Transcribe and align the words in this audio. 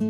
Hoy 0.00 0.06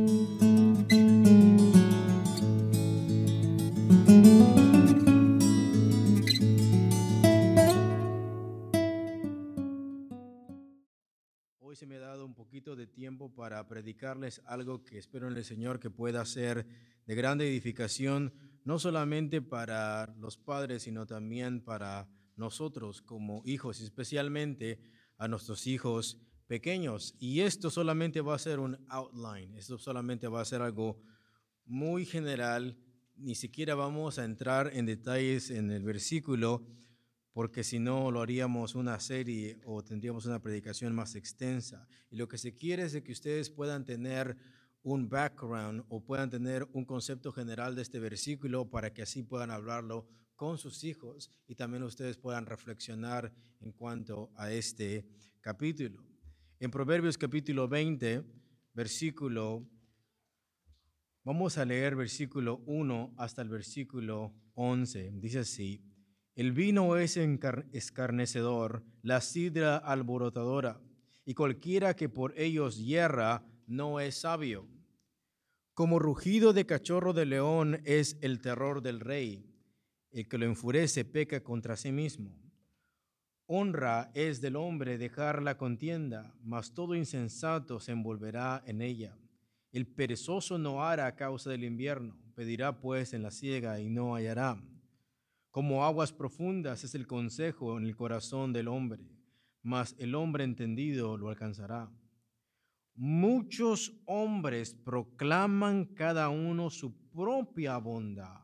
se 11.75 11.87
me 11.87 11.97
ha 11.97 12.01
dado 12.01 12.27
un 12.27 12.35
poquito 12.35 12.77
de 12.77 12.87
tiempo 12.87 13.35
para 13.35 13.67
predicarles 13.67 14.43
algo 14.45 14.85
que 14.85 14.99
espero 14.99 15.27
en 15.29 15.37
el 15.39 15.45
Señor 15.45 15.81
que 15.81 15.89
pueda 15.89 16.23
ser 16.27 16.67
de 17.07 17.15
grande 17.15 17.49
edificación, 17.49 18.35
no 18.65 18.79
solamente 18.79 19.41
para 19.41 20.15
los 20.19 20.37
padres, 20.37 20.83
sino 20.83 21.07
también 21.07 21.65
para 21.65 22.11
nosotros 22.37 23.01
como 23.01 23.41
hijos, 23.47 23.81
especialmente 23.81 24.81
a 25.17 25.29
nuestros 25.29 25.67
hijos 25.67 26.21
pequeños. 26.49 27.15
Y 27.21 27.41
esto 27.41 27.71
solamente 27.71 28.21
va 28.21 28.35
a 28.35 28.39
ser 28.39 28.59
un 28.59 28.77
outline, 28.89 29.55
esto 29.57 29.79
solamente 29.79 30.27
va 30.27 30.41
a 30.41 30.45
ser 30.45 30.63
algo 30.63 31.01
muy 31.65 32.05
general, 32.05 32.77
ni 33.15 33.35
siquiera 33.35 33.75
vamos 33.77 34.19
a 34.19 34.25
entrar 34.25 34.71
en 34.75 34.87
detalles 34.87 35.51
en 35.51 35.71
el 35.71 35.85
versículo 35.85 36.67
porque 37.33 37.63
si 37.63 37.79
no 37.79 38.11
lo 38.11 38.21
haríamos 38.21 38.75
una 38.75 38.99
serie 38.99 39.61
o 39.65 39.85
tendríamos 39.85 40.27
una 40.27 40.43
predicación 40.43 40.93
más 40.93 41.15
extensa. 41.15 41.87
Y 42.11 42.17
lo 42.17 42.27
que 42.27 42.37
se 42.37 42.57
quiere 42.57 42.83
es 42.83 42.93
de 42.93 43.05
que 43.05 43.13
ustedes 43.13 43.49
puedan 43.49 43.85
tener 43.85 44.37
un 44.83 45.09
background 45.09 45.85
o 45.89 46.03
puedan 46.03 46.31
tener 46.31 46.67
un 46.73 46.85
concepto 46.85 47.31
general 47.31 47.77
de 47.77 47.83
este 47.83 48.01
versículo 48.01 48.69
para 48.69 48.93
que 48.93 49.03
así 49.03 49.23
puedan 49.23 49.53
hablarlo 49.53 50.09
con 50.35 50.59
sus 50.59 50.83
hijos 50.83 51.31
y 51.47 51.55
también 51.55 51.83
ustedes 51.83 52.17
puedan 52.17 52.47
reflexionar 52.47 53.33
en 53.61 53.71
cuanto 53.73 54.33
a 54.35 54.51
este 54.51 55.07
capítulo. 55.41 56.18
En 56.61 56.73
Proverbios 56.73 57.17
capítulo 57.17 57.69
20, 57.69 58.25
versículo, 58.75 59.65
vamos 61.23 61.57
a 61.57 61.65
leer 61.65 61.95
versículo 61.95 62.65
1 62.67 63.15
hasta 63.17 63.43
el 63.43 63.49
versículo 63.49 64.35
11. 64.55 65.13
Dice 65.21 65.39
así, 65.39 65.85
el 66.35 66.51
vino 66.51 66.97
es 66.97 67.17
escarnecedor, 67.17 68.83
la 69.03 69.21
sidra 69.21 69.77
alborotadora, 69.77 70.81
y 71.25 71.35
cualquiera 71.35 71.95
que 71.95 72.09
por 72.09 72.37
ellos 72.37 72.77
hierra 72.77 73.45
no 73.69 74.01
es 74.01 74.17
sabio. 74.17 74.67
Como 75.75 76.01
rugido 76.01 76.53
de 76.53 76.67
cachorro 76.67 77.13
de 77.13 77.27
león 77.27 77.81
es 77.85 78.19
el 78.21 78.41
terror 78.41 78.83
del 78.83 78.99
rey, 78.99 79.47
el 80.11 80.27
que 80.27 80.39
lo 80.39 80.47
enfurece 80.47 81.05
peca 81.05 81.41
contra 81.41 81.77
sí 81.77 81.93
mismo. 81.93 82.48
Honra 83.51 84.11
es 84.13 84.43
del 84.43 84.57
hombre 84.57 84.99
dejar 84.99 85.41
la 85.43 85.57
contienda, 85.57 86.35
mas 86.43 86.75
todo 86.75 86.95
insensato 86.95 87.81
se 87.81 87.93
envolverá 87.93 88.63
en 88.67 88.83
ella. 88.83 89.17
El 89.73 89.87
perezoso 89.87 90.59
no 90.59 90.85
hará 90.85 91.07
a 91.07 91.17
causa 91.17 91.49
del 91.49 91.65
invierno, 91.65 92.15
pedirá 92.35 92.79
pues 92.79 93.15
en 93.15 93.23
la 93.23 93.31
siega 93.31 93.81
y 93.81 93.89
no 93.89 94.15
hallará. 94.15 94.63
Como 95.51 95.83
aguas 95.87 96.13
profundas 96.13 96.85
es 96.85 96.95
el 96.95 97.07
consejo 97.07 97.79
en 97.79 97.87
el 97.87 97.97
corazón 97.97 98.53
del 98.53 98.69
hombre, 98.69 99.09
mas 99.63 99.97
el 99.99 100.15
hombre 100.15 100.45
entendido 100.45 101.17
lo 101.17 101.31
alcanzará. 101.31 101.91
Muchos 102.97 103.99
hombres 104.05 104.75
proclaman 104.75 105.87
cada 105.87 106.29
uno 106.29 106.69
su 106.69 106.95
propia 107.09 107.79
bondad, 107.79 108.43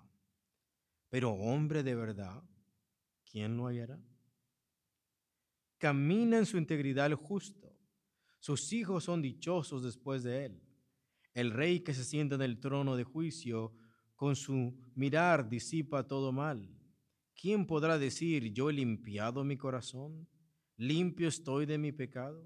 pero 1.10 1.32
hombre 1.32 1.82
de 1.82 1.94
verdad, 1.94 2.42
¿quién 3.30 3.58
lo 3.58 3.66
hallará? 3.66 4.00
Camina 5.78 6.38
en 6.38 6.46
su 6.46 6.56
integridad 6.56 7.06
el 7.06 7.14
justo, 7.14 7.76
sus 8.38 8.72
hijos 8.72 9.04
son 9.04 9.22
dichosos 9.22 9.82
después 9.82 10.22
de 10.22 10.46
él. 10.46 10.62
El 11.32 11.50
rey 11.50 11.80
que 11.80 11.94
se 11.94 12.04
sienta 12.04 12.34
en 12.36 12.42
el 12.42 12.60
trono 12.60 12.96
de 12.96 13.04
juicio, 13.04 13.72
con 14.14 14.36
su 14.36 14.78
mirar 14.94 15.48
disipa 15.48 16.06
todo 16.06 16.30
mal. 16.30 16.74
¿quién 17.44 17.66
podrá 17.66 17.98
decir, 17.98 18.54
yo 18.54 18.70
he 18.70 18.72
limpiado 18.72 19.44
mi 19.44 19.58
corazón? 19.58 20.26
¿Limpio 20.76 21.28
estoy 21.28 21.66
de 21.66 21.76
mi 21.76 21.92
pecado? 21.92 22.42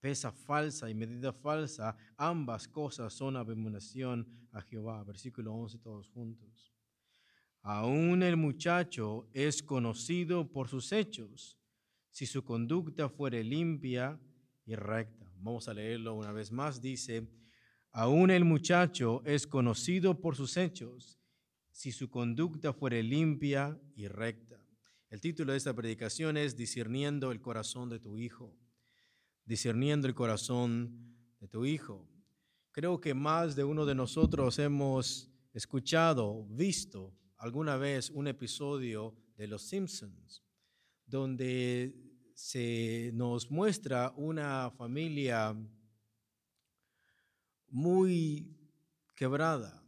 Pesa 0.00 0.30
falsa 0.30 0.88
y 0.88 0.94
medida 0.94 1.32
falsa, 1.32 1.96
ambas 2.16 2.68
cosas 2.68 3.12
son 3.12 3.36
abominación 3.36 4.28
a 4.52 4.62
Jehová. 4.62 5.02
Versículo 5.02 5.52
11 5.54 5.78
todos 5.78 6.08
juntos. 6.10 6.72
Aún 7.62 8.22
el 8.22 8.36
muchacho 8.36 9.28
es 9.32 9.60
conocido 9.60 10.50
por 10.50 10.68
sus 10.68 10.92
hechos, 10.92 11.57
si 12.18 12.26
su 12.26 12.42
conducta 12.42 13.08
fuere 13.08 13.44
limpia 13.44 14.20
y 14.66 14.74
recta. 14.74 15.32
Vamos 15.36 15.68
a 15.68 15.72
leerlo 15.72 16.16
una 16.16 16.32
vez 16.32 16.50
más. 16.50 16.82
Dice, 16.82 17.28
aún 17.92 18.32
el 18.32 18.44
muchacho 18.44 19.22
es 19.24 19.46
conocido 19.46 20.20
por 20.20 20.34
sus 20.34 20.56
hechos, 20.56 21.20
si 21.70 21.92
su 21.92 22.10
conducta 22.10 22.72
fuere 22.72 23.04
limpia 23.04 23.80
y 23.94 24.08
recta. 24.08 24.60
El 25.10 25.20
título 25.20 25.52
de 25.52 25.58
esta 25.58 25.74
predicación 25.74 26.36
es 26.36 26.56
Discerniendo 26.56 27.30
el 27.30 27.40
corazón 27.40 27.88
de 27.88 28.00
tu 28.00 28.18
hijo. 28.18 28.58
Discerniendo 29.44 30.08
el 30.08 30.16
corazón 30.16 31.14
de 31.38 31.46
tu 31.46 31.66
hijo. 31.66 32.10
Creo 32.72 33.00
que 33.00 33.14
más 33.14 33.54
de 33.54 33.62
uno 33.62 33.86
de 33.86 33.94
nosotros 33.94 34.58
hemos 34.58 35.30
escuchado, 35.52 36.48
visto 36.50 37.16
alguna 37.36 37.76
vez 37.76 38.10
un 38.10 38.26
episodio 38.26 39.14
de 39.36 39.46
Los 39.46 39.68
Simpsons, 39.68 40.42
donde 41.06 42.07
se 42.38 43.10
nos 43.14 43.50
muestra 43.50 44.14
una 44.16 44.70
familia 44.70 45.56
muy 47.68 48.56
quebrada, 49.16 49.82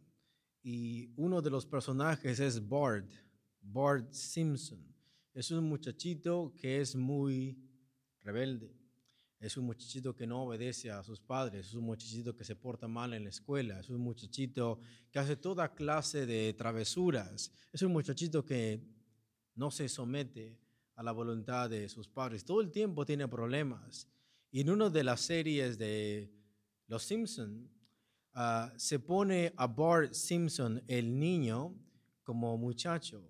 y 0.61 1.12
uno 1.15 1.41
de 1.43 1.49
los 1.49 1.65
personajes 1.65 2.41
es 2.41 2.69
Bart, 2.69 3.09
Bart 3.61 4.12
Simpson. 4.12 4.84
Es 5.33 5.53
un 5.53 5.69
muchachito 5.69 6.53
que 6.56 6.81
es 6.81 6.97
muy 6.97 7.56
rebelde. 8.19 8.77
Es 9.38 9.56
un 9.56 9.67
muchachito 9.67 10.17
que 10.17 10.27
no 10.27 10.43
obedece 10.43 10.91
a 10.91 11.05
sus 11.05 11.21
padres, 11.21 11.69
es 11.69 11.75
un 11.75 11.84
muchachito 11.84 12.34
que 12.34 12.44
se 12.44 12.56
porta 12.56 12.88
mal 12.88 13.15
en 13.15 13.22
la 13.22 13.31
escuela, 13.31 13.78
es 13.78 13.91
un 13.91 14.00
muchachito 14.00 14.81
que 15.12 15.21
hace 15.21 15.37
toda 15.37 15.72
clase 15.72 16.27
de 16.27 16.53
travesuras, 16.55 17.53
es 17.72 17.82
un 17.82 17.93
muchachito 17.93 18.44
que 18.44 18.82
no 19.55 19.71
se 19.71 19.88
somete 19.88 20.59
a 21.00 21.03
la 21.03 21.12
voluntad 21.12 21.71
de 21.71 21.88
sus 21.88 22.09
padres, 22.09 22.44
todo 22.44 22.61
el 22.61 22.71
tiempo 22.71 23.06
tiene 23.06 23.27
problemas. 23.27 24.06
Y 24.50 24.61
en 24.61 24.69
una 24.69 24.91
de 24.91 25.03
las 25.03 25.22
series 25.22 25.78
de 25.78 26.31
Los 26.88 27.05
Simpson 27.05 27.71
Ah, 28.33 28.72
se 28.77 29.00
pone 29.00 29.53
a 29.56 29.66
Bart 29.66 30.12
Simpson, 30.12 30.83
el 30.87 31.19
niño, 31.19 31.75
como 32.22 32.56
muchacho. 32.56 33.28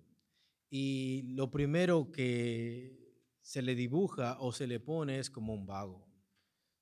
Y 0.69 1.23
lo 1.33 1.49
primero 1.49 2.11
que 2.11 2.97
se 3.41 3.61
le 3.61 3.73
dibuja 3.73 4.37
o 4.39 4.51
se 4.51 4.67
le 4.67 4.79
pone 4.79 5.19
es 5.19 5.29
como 5.29 5.53
un 5.53 5.65
vago. 5.65 6.07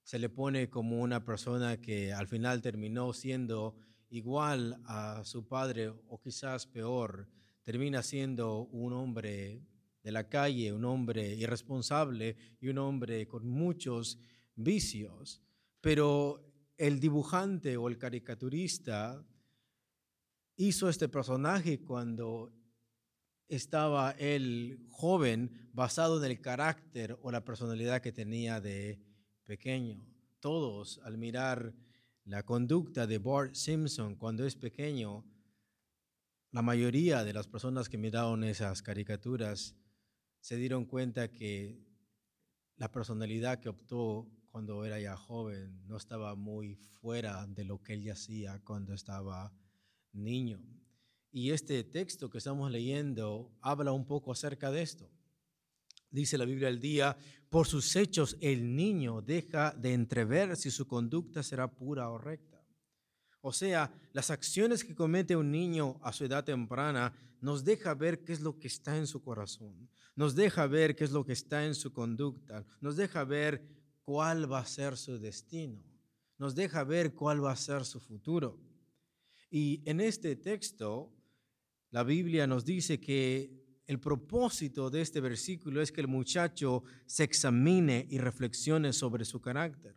Se 0.04 0.20
le 0.20 0.28
pone 0.28 0.70
como 0.70 1.00
una 1.00 1.24
persona 1.24 1.80
que 1.80 2.12
al 2.12 2.28
final 2.28 2.62
terminó 2.62 3.14
siendo 3.14 3.78
igual 4.10 4.82
a 4.86 5.24
su 5.24 5.48
padre 5.48 5.90
o 5.90 6.20
quizás 6.20 6.68
peor. 6.68 7.30
Termina 7.64 8.04
siendo 8.04 8.64
un 8.66 8.92
hombre 8.94 9.62
de 10.04 10.12
la 10.12 10.28
calle, 10.30 10.72
un 10.72 10.86
hombre 10.86 11.36
irresponsable 11.36 12.36
y 12.60 12.70
un 12.70 12.78
hombre 12.78 13.28
con 13.28 13.48
muchos 13.48 14.20
vicios. 14.56 15.42
Pero 15.82 16.46
el 16.78 17.00
dibujante 17.00 17.78
o 17.78 17.88
el 17.88 17.98
caricaturista 17.98 19.26
hizo 20.56 20.90
este 20.90 21.10
personaje 21.10 21.82
cuando 21.82 22.54
estaba 23.48 24.12
él 24.12 24.86
joven, 24.90 25.70
basado 25.74 26.24
en 26.24 26.32
el 26.32 26.42
carácter 26.42 27.18
o 27.22 27.32
la 27.32 27.44
personalidad 27.44 28.02
que 28.02 28.12
tenía 28.12 28.62
de 28.62 29.02
pequeño. 29.46 30.06
Todos, 30.40 31.00
al 31.04 31.18
mirar 31.18 31.74
la 32.26 32.44
conducta 32.44 33.08
de 33.08 33.18
Bart 33.18 33.56
Simpson 33.56 34.16
cuando 34.16 34.46
es 34.46 34.56
pequeño, 34.56 35.26
la 36.52 36.62
mayoría 36.62 37.24
de 37.24 37.34
las 37.34 37.48
personas 37.48 37.90
que 37.90 37.98
miraron 37.98 38.44
esas 38.44 38.82
caricaturas 38.82 39.76
se 40.40 40.56
dieron 40.56 40.86
cuenta 40.86 41.32
que 41.32 41.86
la 42.78 42.92
personalidad 42.92 43.60
que 43.60 43.70
optó 43.70 44.28
cuando 44.52 44.84
era 44.84 45.00
ya 45.00 45.16
joven, 45.16 45.86
no 45.88 45.98
estaba 45.98 46.36
muy 46.36 46.76
fuera 46.76 47.46
de 47.48 47.64
lo 47.64 47.82
que 47.82 47.94
él 47.94 48.04
ya 48.04 48.14
hacía 48.14 48.60
cuando 48.64 48.94
estaba 48.94 49.54
niño. 50.12 50.60
Y 51.32 51.52
este 51.52 51.84
texto 51.84 52.30
que 52.30 52.40
estamos 52.40 52.72
leyendo 52.72 53.52
habla 53.62 53.92
un 53.92 54.06
poco 54.06 54.32
acerca 54.32 54.72
de 54.72 54.82
esto. 54.82 55.10
Dice 56.10 56.40
la 56.40 56.46
Biblia 56.46 56.70
al 56.70 56.80
día, 56.80 57.16
por 57.50 57.68
sus 57.68 57.96
hechos 57.96 58.36
el 58.42 58.76
niño 58.76 59.22
deja 59.22 59.72
de 59.72 59.94
entrever 59.94 60.58
si 60.58 60.72
su 60.72 60.88
conducta 60.88 61.44
será 61.44 61.70
pura 61.70 62.10
o 62.10 62.18
recta. 62.18 62.49
O 63.42 63.54
sea, 63.54 63.92
las 64.12 64.32
acciones 64.32 64.84
que 64.84 64.96
comete 64.96 65.36
un 65.36 65.52
niño 65.52 66.00
a 66.04 66.12
su 66.12 66.26
edad 66.26 66.44
temprana 66.44 67.14
nos 67.42 67.64
deja 67.64 67.94
ver 67.94 68.24
qué 68.24 68.34
es 68.34 68.42
lo 68.42 68.60
que 68.60 68.68
está 68.68 68.98
en 68.98 69.08
su 69.08 69.22
corazón, 69.22 69.90
nos 70.16 70.36
deja 70.36 70.68
ver 70.68 70.96
qué 70.96 71.06
es 71.06 71.12
lo 71.12 71.26
que 71.26 71.34
está 71.34 71.66
en 71.66 71.74
su 71.74 71.94
conducta, 71.94 72.66
nos 72.82 72.98
deja 72.98 73.24
ver 73.24 73.64
cuál 74.04 74.52
va 74.52 74.60
a 74.60 74.66
ser 74.66 74.98
su 74.98 75.18
destino. 75.20 75.84
nos 76.38 76.56
deja 76.56 76.86
ver 76.86 77.14
cuál 77.14 77.44
va 77.44 77.52
a 77.52 77.56
ser 77.58 77.84
su 77.84 78.00
futuro. 78.00 78.58
Y 79.52 79.84
en 79.86 80.00
este 80.00 80.38
texto, 80.38 81.14
la 81.92 82.04
Biblia 82.04 82.48
nos 82.48 82.64
dice 82.64 82.98
que 83.00 83.60
el 83.86 84.00
propósito 84.00 84.90
de 84.90 85.02
este 85.02 85.20
versículo 85.20 85.82
es 85.82 85.92
que 85.92 86.00
el 86.00 86.08
muchacho 86.08 86.84
se 87.06 87.24
examine 87.26 88.08
y 88.10 88.20
reflexione 88.20 88.94
sobre 88.94 89.26
su 89.26 89.42
carácter. 89.42 89.96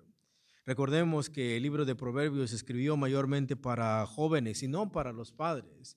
Recordemos 0.65 1.29
que 1.29 1.57
el 1.57 1.63
libro 1.65 1.85
de 1.85 1.97
Proverbios 1.97 2.51
se 2.51 2.57
escribió 2.57 2.97
mayormente 2.97 3.57
para 3.57 4.07
jóvenes 4.07 4.63
y 4.63 4.69
no 4.69 4.93
para 4.93 5.13
los 5.13 5.33
padres. 5.33 5.97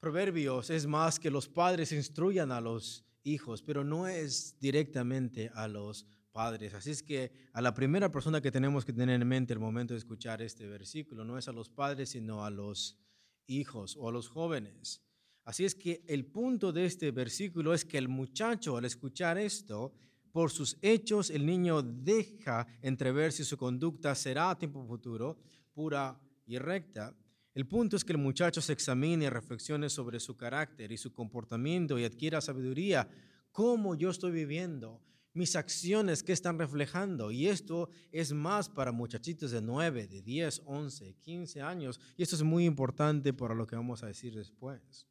Proverbios 0.00 0.70
es 0.70 0.86
más 0.86 1.20
que 1.20 1.30
los 1.30 1.48
padres 1.48 1.92
instruyan 1.92 2.50
a 2.50 2.60
los 2.60 3.04
hijos, 3.22 3.62
pero 3.62 3.84
no 3.84 4.08
es 4.08 4.58
directamente 4.58 5.50
a 5.54 5.68
los 5.68 6.06
padres. 6.32 6.74
Así 6.74 6.90
es 6.90 7.02
que 7.02 7.32
a 7.52 7.60
la 7.60 7.72
primera 7.72 8.10
persona 8.10 8.40
que 8.40 8.50
tenemos 8.50 8.84
que 8.84 8.92
tener 8.92 9.20
en 9.20 9.28
mente 9.28 9.52
el 9.52 9.60
momento 9.60 9.94
de 9.94 9.98
escuchar 9.98 10.42
este 10.42 10.66
versículo 10.66 11.24
no 11.24 11.38
es 11.38 11.46
a 11.46 11.52
los 11.52 11.68
padres, 11.68 12.10
sino 12.10 12.44
a 12.44 12.50
los 12.50 12.98
hijos 13.46 13.96
o 13.96 14.08
a 14.08 14.12
los 14.12 14.28
jóvenes. 14.28 15.00
Así 15.44 15.64
es 15.64 15.74
que 15.74 16.04
el 16.08 16.26
punto 16.26 16.72
de 16.72 16.86
este 16.86 17.10
versículo 17.12 17.72
es 17.72 17.84
que 17.84 17.98
el 17.98 18.08
muchacho 18.08 18.76
al 18.76 18.84
escuchar 18.84 19.38
esto, 19.38 19.94
por 20.32 20.50
sus 20.50 20.76
hechos 20.82 21.30
el 21.30 21.46
niño 21.46 21.82
deja 21.82 22.66
entrever 22.82 23.32
si 23.32 23.44
su 23.44 23.56
conducta 23.56 24.14
será 24.14 24.50
a 24.50 24.58
tiempo 24.58 24.86
futuro 24.86 25.38
pura 25.72 26.20
y 26.46 26.58
recta. 26.58 27.14
El 27.54 27.66
punto 27.66 27.96
es 27.96 28.04
que 28.04 28.12
el 28.12 28.18
muchacho 28.18 28.60
se 28.60 28.72
examine 28.72 29.24
y 29.24 29.28
reflexione 29.28 29.88
sobre 29.88 30.20
su 30.20 30.36
carácter 30.36 30.92
y 30.92 30.96
su 30.96 31.12
comportamiento 31.12 31.98
y 31.98 32.04
adquiera 32.04 32.40
sabiduría. 32.40 33.08
¿Cómo 33.50 33.94
yo 33.94 34.10
estoy 34.10 34.30
viviendo? 34.30 35.02
Mis 35.32 35.56
acciones 35.56 36.22
que 36.22 36.32
están 36.32 36.58
reflejando. 36.58 37.30
Y 37.30 37.48
esto 37.48 37.90
es 38.12 38.32
más 38.32 38.68
para 38.68 38.92
muchachitos 38.92 39.50
de 39.50 39.60
9, 39.60 40.06
de 40.06 40.22
10, 40.22 40.62
11, 40.64 41.14
15 41.14 41.60
años. 41.60 42.00
Y 42.16 42.22
esto 42.22 42.36
es 42.36 42.42
muy 42.42 42.64
importante 42.64 43.32
para 43.32 43.54
lo 43.54 43.66
que 43.66 43.76
vamos 43.76 44.02
a 44.02 44.06
decir 44.06 44.34
después. 44.34 45.06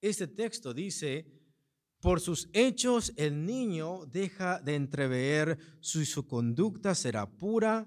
Este 0.00 0.26
texto 0.26 0.74
dice, 0.74 1.41
por 2.02 2.20
sus 2.20 2.48
hechos 2.52 3.12
el 3.16 3.46
niño 3.46 4.04
deja 4.06 4.60
de 4.60 4.74
entrever 4.74 5.56
si 5.80 6.04
su 6.04 6.26
conducta 6.26 6.96
será 6.96 7.30
pura 7.30 7.86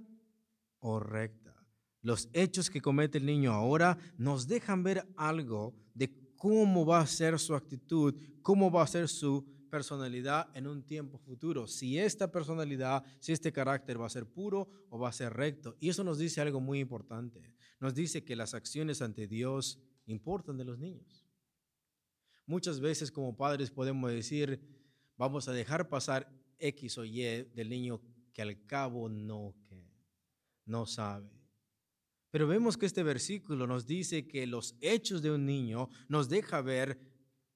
o 0.79 1.01
recta. 1.01 1.53
Los 2.01 2.29
hechos 2.31 2.69
que 2.69 2.81
comete 2.81 3.17
el 3.17 3.25
niño 3.25 3.51
ahora 3.51 3.97
nos 4.17 4.47
dejan 4.47 4.83
ver 4.83 5.05
algo 5.17 5.75
de 5.93 6.15
cómo 6.37 6.85
va 6.85 7.01
a 7.01 7.07
ser 7.07 7.37
su 7.39 7.55
actitud, 7.55 8.15
cómo 8.41 8.71
va 8.71 8.83
a 8.83 8.87
ser 8.87 9.09
su 9.09 9.45
personalidad 9.69 10.47
en 10.55 10.67
un 10.67 10.85
tiempo 10.85 11.17
futuro. 11.17 11.67
Si 11.67 11.99
esta 11.99 12.31
personalidad, 12.31 13.03
si 13.19 13.33
este 13.33 13.51
carácter 13.51 13.99
va 13.99 14.05
a 14.05 14.09
ser 14.09 14.25
puro 14.25 14.69
o 14.89 14.97
va 14.97 15.09
a 15.09 15.13
ser 15.13 15.33
recto. 15.33 15.75
Y 15.81 15.89
eso 15.89 16.05
nos 16.05 16.17
dice 16.19 16.39
algo 16.39 16.61
muy 16.61 16.79
importante. 16.79 17.53
Nos 17.81 17.93
dice 17.93 18.23
que 18.23 18.37
las 18.37 18.53
acciones 18.53 19.01
ante 19.01 19.27
Dios 19.27 19.77
importan 20.05 20.55
de 20.55 20.63
los 20.63 20.79
niños. 20.79 21.14
Muchas 22.45 22.79
veces 22.79 23.11
como 23.11 23.35
padres 23.35 23.71
podemos 23.71 24.11
decir, 24.11 24.61
vamos 25.17 25.47
a 25.47 25.53
dejar 25.53 25.89
pasar 25.89 26.31
X 26.59 26.97
o 26.97 27.05
Y 27.05 27.21
del 27.53 27.69
niño 27.69 28.01
que 28.33 28.41
al 28.41 28.65
cabo 28.65 29.09
no, 29.09 29.55
que 29.67 29.89
no 30.65 30.85
sabe. 30.85 31.31
Pero 32.29 32.47
vemos 32.47 32.77
que 32.77 32.85
este 32.85 33.01
versículo 33.01 33.65
nos 33.65 33.87
dice 33.87 34.27
que 34.27 34.45
los 34.45 34.75
hechos 34.81 35.21
de 35.21 35.31
un 35.31 35.45
niño 35.45 35.89
nos 36.09 36.27
deja 36.27 36.61
ver 36.61 36.99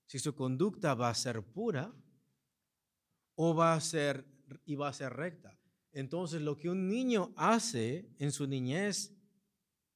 si 0.06 0.20
su 0.20 0.34
conducta 0.34 0.96
va 0.96 1.10
a 1.10 1.16
ser 1.16 1.44
pura 1.44 1.94
o 3.36 3.54
va 3.54 3.74
a 3.74 3.82
ser 3.82 4.26
y 4.66 4.76
va 4.76 4.88
a 4.88 4.94
ser 4.94 5.14
recta. 5.14 5.60
Entonces 5.92 6.42
lo 6.42 6.56
que 6.56 6.70
un 6.70 6.88
niño 6.88 7.34
hace 7.36 8.10
en 8.18 8.32
su 8.32 8.48
niñez 8.48 9.14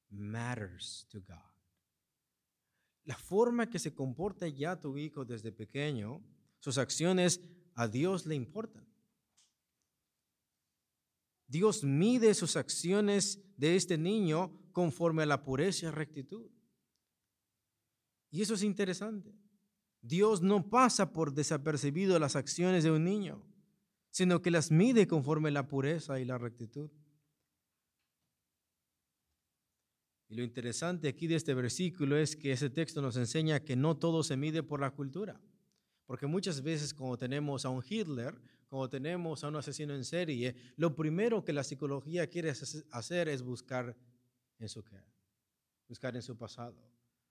matters 0.09 1.07
to 1.09 1.21
God 1.21 1.52
la 3.05 3.17
forma 3.17 3.69
que 3.69 3.79
se 3.79 3.93
comporta 3.93 4.47
ya 4.47 4.79
tu 4.79 4.97
hijo 4.97 5.25
desde 5.25 5.51
pequeño, 5.51 6.21
sus 6.59 6.77
acciones 6.77 7.41
a 7.75 7.87
Dios 7.87 8.25
le 8.25 8.35
importan. 8.35 8.87
Dios 11.47 11.83
mide 11.83 12.33
sus 12.33 12.55
acciones 12.55 13.41
de 13.57 13.75
este 13.75 13.97
niño 13.97 14.51
conforme 14.71 15.23
a 15.23 15.27
la 15.27 15.43
pureza 15.43 15.87
y 15.87 15.91
rectitud. 15.91 16.49
Y 18.31 18.41
eso 18.41 18.55
es 18.55 18.63
interesante. 18.63 19.35
Dios 20.01 20.41
no 20.41 20.69
pasa 20.69 21.13
por 21.13 21.33
desapercibido 21.33 22.17
las 22.17 22.35
acciones 22.35 22.83
de 22.83 22.91
un 22.91 23.03
niño, 23.03 23.45
sino 24.09 24.41
que 24.41 24.51
las 24.51 24.71
mide 24.71 25.07
conforme 25.07 25.49
a 25.49 25.53
la 25.53 25.67
pureza 25.67 26.19
y 26.19 26.25
la 26.25 26.37
rectitud. 26.37 26.89
Lo 30.33 30.43
interesante 30.43 31.07
aquí 31.07 31.27
de 31.27 31.35
este 31.35 31.53
versículo 31.53 32.17
es 32.17 32.35
que 32.35 32.51
ese 32.51 32.69
texto 32.71 33.01
nos 33.01 33.17
enseña 33.17 33.59
que 33.59 33.75
no 33.75 33.95
todo 33.97 34.23
se 34.23 34.35
mide 34.35 34.63
por 34.63 34.81
la 34.81 34.89
cultura. 34.89 35.39
Porque 36.05 36.25
muchas 36.25 36.61
veces 36.61 36.93
cuando 36.93 37.17
tenemos 37.17 37.65
a 37.65 37.69
un 37.69 37.83
Hitler, 37.87 38.35
cuando 38.67 38.89
tenemos 38.89 39.43
a 39.43 39.49
un 39.49 39.57
asesino 39.57 39.93
en 39.93 40.03
serie, 40.03 40.55
lo 40.75 40.95
primero 40.95 41.43
que 41.45 41.53
la 41.53 41.63
psicología 41.63 42.25
quiere 42.27 42.51
hacer 42.91 43.29
es 43.29 43.43
buscar 43.43 43.95
en 44.57 44.69
su 44.69 44.83
qué, 44.83 44.99
buscar 45.87 46.15
en 46.15 46.23
su 46.23 46.35
pasado, 46.35 46.75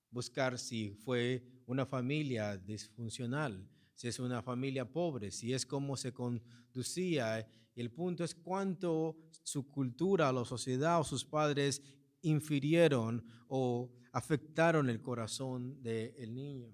buscar 0.08 0.56
si 0.56 0.90
fue 0.90 1.44
una 1.66 1.84
familia 1.84 2.56
disfuncional, 2.56 3.68
si 3.94 4.06
es 4.06 4.20
una 4.20 4.42
familia 4.42 4.88
pobre, 4.88 5.32
si 5.32 5.52
es 5.52 5.66
cómo 5.66 5.96
se 5.96 6.12
conducía. 6.12 7.46
Y 7.74 7.80
el 7.80 7.90
punto 7.90 8.22
es 8.22 8.34
cuánto 8.34 9.16
su 9.42 9.68
cultura, 9.68 10.32
la 10.32 10.44
sociedad 10.44 11.00
o 11.00 11.04
sus 11.04 11.24
padres 11.24 11.82
infirieron 12.22 13.24
o 13.48 13.92
afectaron 14.12 14.88
el 14.88 15.00
corazón 15.00 15.82
del 15.82 16.34
niño. 16.34 16.72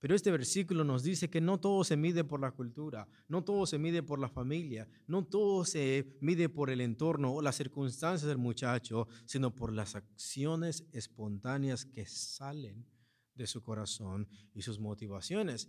Pero 0.00 0.14
este 0.14 0.30
versículo 0.30 0.84
nos 0.84 1.02
dice 1.02 1.28
que 1.28 1.40
no 1.40 1.58
todo 1.58 1.82
se 1.82 1.96
mide 1.96 2.22
por 2.22 2.40
la 2.40 2.52
cultura, 2.52 3.08
no 3.26 3.42
todo 3.42 3.66
se 3.66 3.78
mide 3.78 4.02
por 4.02 4.20
la 4.20 4.28
familia, 4.28 4.88
no 5.08 5.24
todo 5.24 5.64
se 5.64 6.16
mide 6.20 6.48
por 6.48 6.70
el 6.70 6.80
entorno 6.80 7.34
o 7.34 7.42
las 7.42 7.56
circunstancias 7.56 8.28
del 8.28 8.38
muchacho, 8.38 9.08
sino 9.24 9.54
por 9.54 9.72
las 9.72 9.96
acciones 9.96 10.84
espontáneas 10.92 11.84
que 11.84 12.06
salen 12.06 12.86
de 13.34 13.46
su 13.48 13.60
corazón 13.62 14.28
y 14.54 14.62
sus 14.62 14.78
motivaciones. 14.78 15.68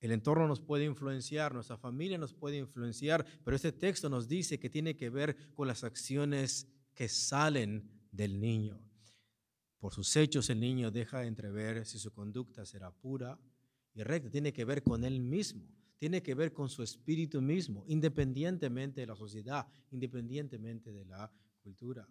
El 0.00 0.12
entorno 0.12 0.46
nos 0.46 0.60
puede 0.60 0.84
influenciar, 0.84 1.54
nuestra 1.54 1.78
familia 1.78 2.18
nos 2.18 2.34
puede 2.34 2.58
influenciar, 2.58 3.24
pero 3.42 3.54
este 3.54 3.72
texto 3.72 4.10
nos 4.10 4.28
dice 4.28 4.58
que 4.58 4.70
tiene 4.70 4.96
que 4.96 5.08
ver 5.08 5.54
con 5.54 5.66
las 5.66 5.82
acciones 5.82 6.68
que 7.00 7.08
salen 7.08 7.82
del 8.12 8.38
niño. 8.38 8.78
Por 9.78 9.94
sus 9.94 10.14
hechos 10.16 10.50
el 10.50 10.60
niño 10.60 10.90
deja 10.90 11.20
de 11.20 11.28
entrever 11.28 11.86
si 11.86 11.98
su 11.98 12.12
conducta 12.12 12.66
será 12.66 12.90
pura 12.90 13.38
y 13.94 14.02
recta. 14.02 14.28
Tiene 14.28 14.52
que 14.52 14.66
ver 14.66 14.82
con 14.82 15.02
él 15.02 15.18
mismo, 15.18 15.66
tiene 15.96 16.22
que 16.22 16.34
ver 16.34 16.52
con 16.52 16.68
su 16.68 16.82
espíritu 16.82 17.40
mismo, 17.40 17.84
independientemente 17.86 19.00
de 19.00 19.06
la 19.06 19.16
sociedad, 19.16 19.66
independientemente 19.90 20.92
de 20.92 21.06
la 21.06 21.32
cultura. 21.62 22.06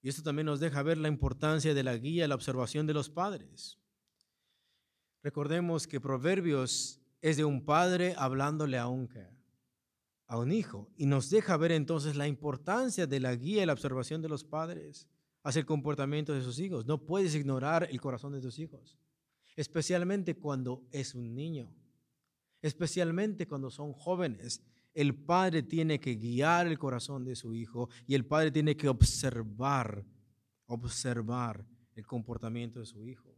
Y 0.00 0.08
esto 0.08 0.22
también 0.22 0.46
nos 0.46 0.58
deja 0.58 0.82
ver 0.82 0.96
la 0.96 1.08
importancia 1.08 1.74
de 1.74 1.82
la 1.82 1.94
guía, 1.98 2.26
la 2.26 2.34
observación 2.34 2.86
de 2.86 2.94
los 2.94 3.10
padres. 3.10 3.78
Recordemos 5.22 5.86
que 5.86 6.00
Proverbios 6.00 6.98
es 7.20 7.36
de 7.36 7.44
un 7.44 7.62
padre 7.62 8.14
hablándole 8.16 8.78
a 8.78 8.88
un, 8.88 9.06
a 10.32 10.38
un 10.38 10.50
hijo 10.50 10.88
y 10.96 11.04
nos 11.04 11.28
deja 11.28 11.58
ver 11.58 11.72
entonces 11.72 12.16
la 12.16 12.26
importancia 12.26 13.06
de 13.06 13.20
la 13.20 13.36
guía 13.36 13.62
y 13.62 13.66
la 13.66 13.74
observación 13.74 14.22
de 14.22 14.30
los 14.30 14.44
padres 14.44 15.06
hacia 15.42 15.60
el 15.60 15.66
comportamiento 15.66 16.32
de 16.32 16.40
sus 16.40 16.58
hijos. 16.58 16.86
No 16.86 17.04
puedes 17.04 17.34
ignorar 17.34 17.86
el 17.90 18.00
corazón 18.00 18.32
de 18.32 18.40
tus 18.40 18.58
hijos, 18.58 18.96
especialmente 19.56 20.34
cuando 20.34 20.86
es 20.90 21.14
un 21.14 21.34
niño, 21.34 21.70
especialmente 22.62 23.46
cuando 23.46 23.70
son 23.70 23.92
jóvenes. 23.92 24.62
El 24.94 25.14
padre 25.14 25.64
tiene 25.64 26.00
que 26.00 26.14
guiar 26.14 26.66
el 26.66 26.78
corazón 26.78 27.26
de 27.26 27.36
su 27.36 27.52
hijo 27.52 27.90
y 28.06 28.14
el 28.14 28.24
padre 28.24 28.50
tiene 28.50 28.74
que 28.74 28.88
observar, 28.88 30.02
observar 30.64 31.66
el 31.94 32.06
comportamiento 32.06 32.80
de 32.80 32.86
su 32.86 33.04
hijo. 33.04 33.36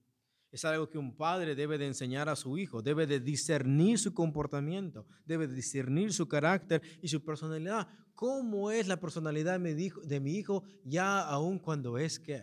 Es 0.55 0.65
algo 0.65 0.89
que 0.89 0.99
un 0.99 1.17
padre 1.17 1.57
debe 1.57 1.79
de 1.79 1.89
enseñar 1.89 2.29
a 2.29 2.37
su 2.37 2.57
hijo, 2.57 2.81
debe 2.81 3.09
de 3.09 3.19
discernir 3.19 3.99
su 3.99 4.15
comportamiento, 4.15 5.05
debe 5.27 5.49
de 5.49 5.55
discernir 5.57 6.13
su 6.13 6.29
carácter 6.29 6.81
y 7.03 7.09
su 7.09 7.25
personalidad. 7.25 7.89
¿Cómo 8.15 8.71
es 8.71 8.87
la 8.87 9.01
personalidad 9.01 9.59
de 9.59 10.21
mi 10.21 10.37
hijo 10.37 10.63
ya 10.85 11.23
aún 11.23 11.59
cuando 11.59 11.99
es 11.99 12.21
que 12.21 12.41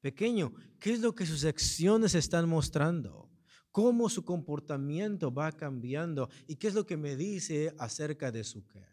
pequeño? 0.00 0.54
¿Qué 0.80 0.94
es 0.94 1.00
lo 1.00 1.14
que 1.14 1.26
sus 1.26 1.44
acciones 1.44 2.14
están 2.14 2.48
mostrando? 2.48 3.30
¿Cómo 3.70 4.08
su 4.08 4.24
comportamiento 4.24 5.30
va 5.30 5.52
cambiando? 5.52 6.30
¿Y 6.46 6.56
qué 6.56 6.68
es 6.68 6.74
lo 6.74 6.86
que 6.86 6.96
me 6.96 7.16
dice 7.16 7.74
acerca 7.78 8.32
de 8.32 8.44
su 8.44 8.66
qué? 8.66 8.86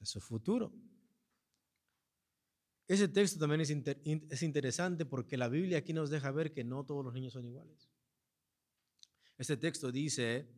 De 0.00 0.04
su 0.04 0.20
futuro. 0.20 0.72
Ese 2.90 3.06
texto 3.06 3.38
también 3.38 3.60
es, 3.60 3.70
es 3.70 4.42
interesante 4.42 5.06
porque 5.06 5.36
la 5.36 5.46
Biblia 5.46 5.78
aquí 5.78 5.92
nos 5.92 6.10
deja 6.10 6.32
ver 6.32 6.52
que 6.52 6.64
no 6.64 6.84
todos 6.84 7.04
los 7.04 7.14
niños 7.14 7.32
son 7.32 7.46
iguales. 7.46 7.88
Este 9.38 9.56
texto 9.56 9.92
dice, 9.92 10.48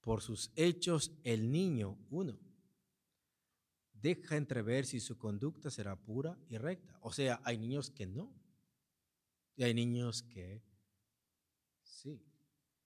por 0.00 0.22
sus 0.22 0.50
hechos 0.56 1.12
el 1.22 1.52
niño, 1.52 1.98
uno, 2.08 2.38
deja 3.92 4.38
entrever 4.38 4.86
si 4.86 4.98
su 4.98 5.18
conducta 5.18 5.70
será 5.70 5.94
pura 5.94 6.38
y 6.48 6.56
recta. 6.56 6.98
O 7.02 7.12
sea, 7.12 7.38
hay 7.44 7.58
niños 7.58 7.90
que 7.90 8.06
no. 8.06 8.32
Y 9.56 9.64
hay 9.64 9.74
niños 9.74 10.22
que 10.22 10.62
sí. 11.82 12.24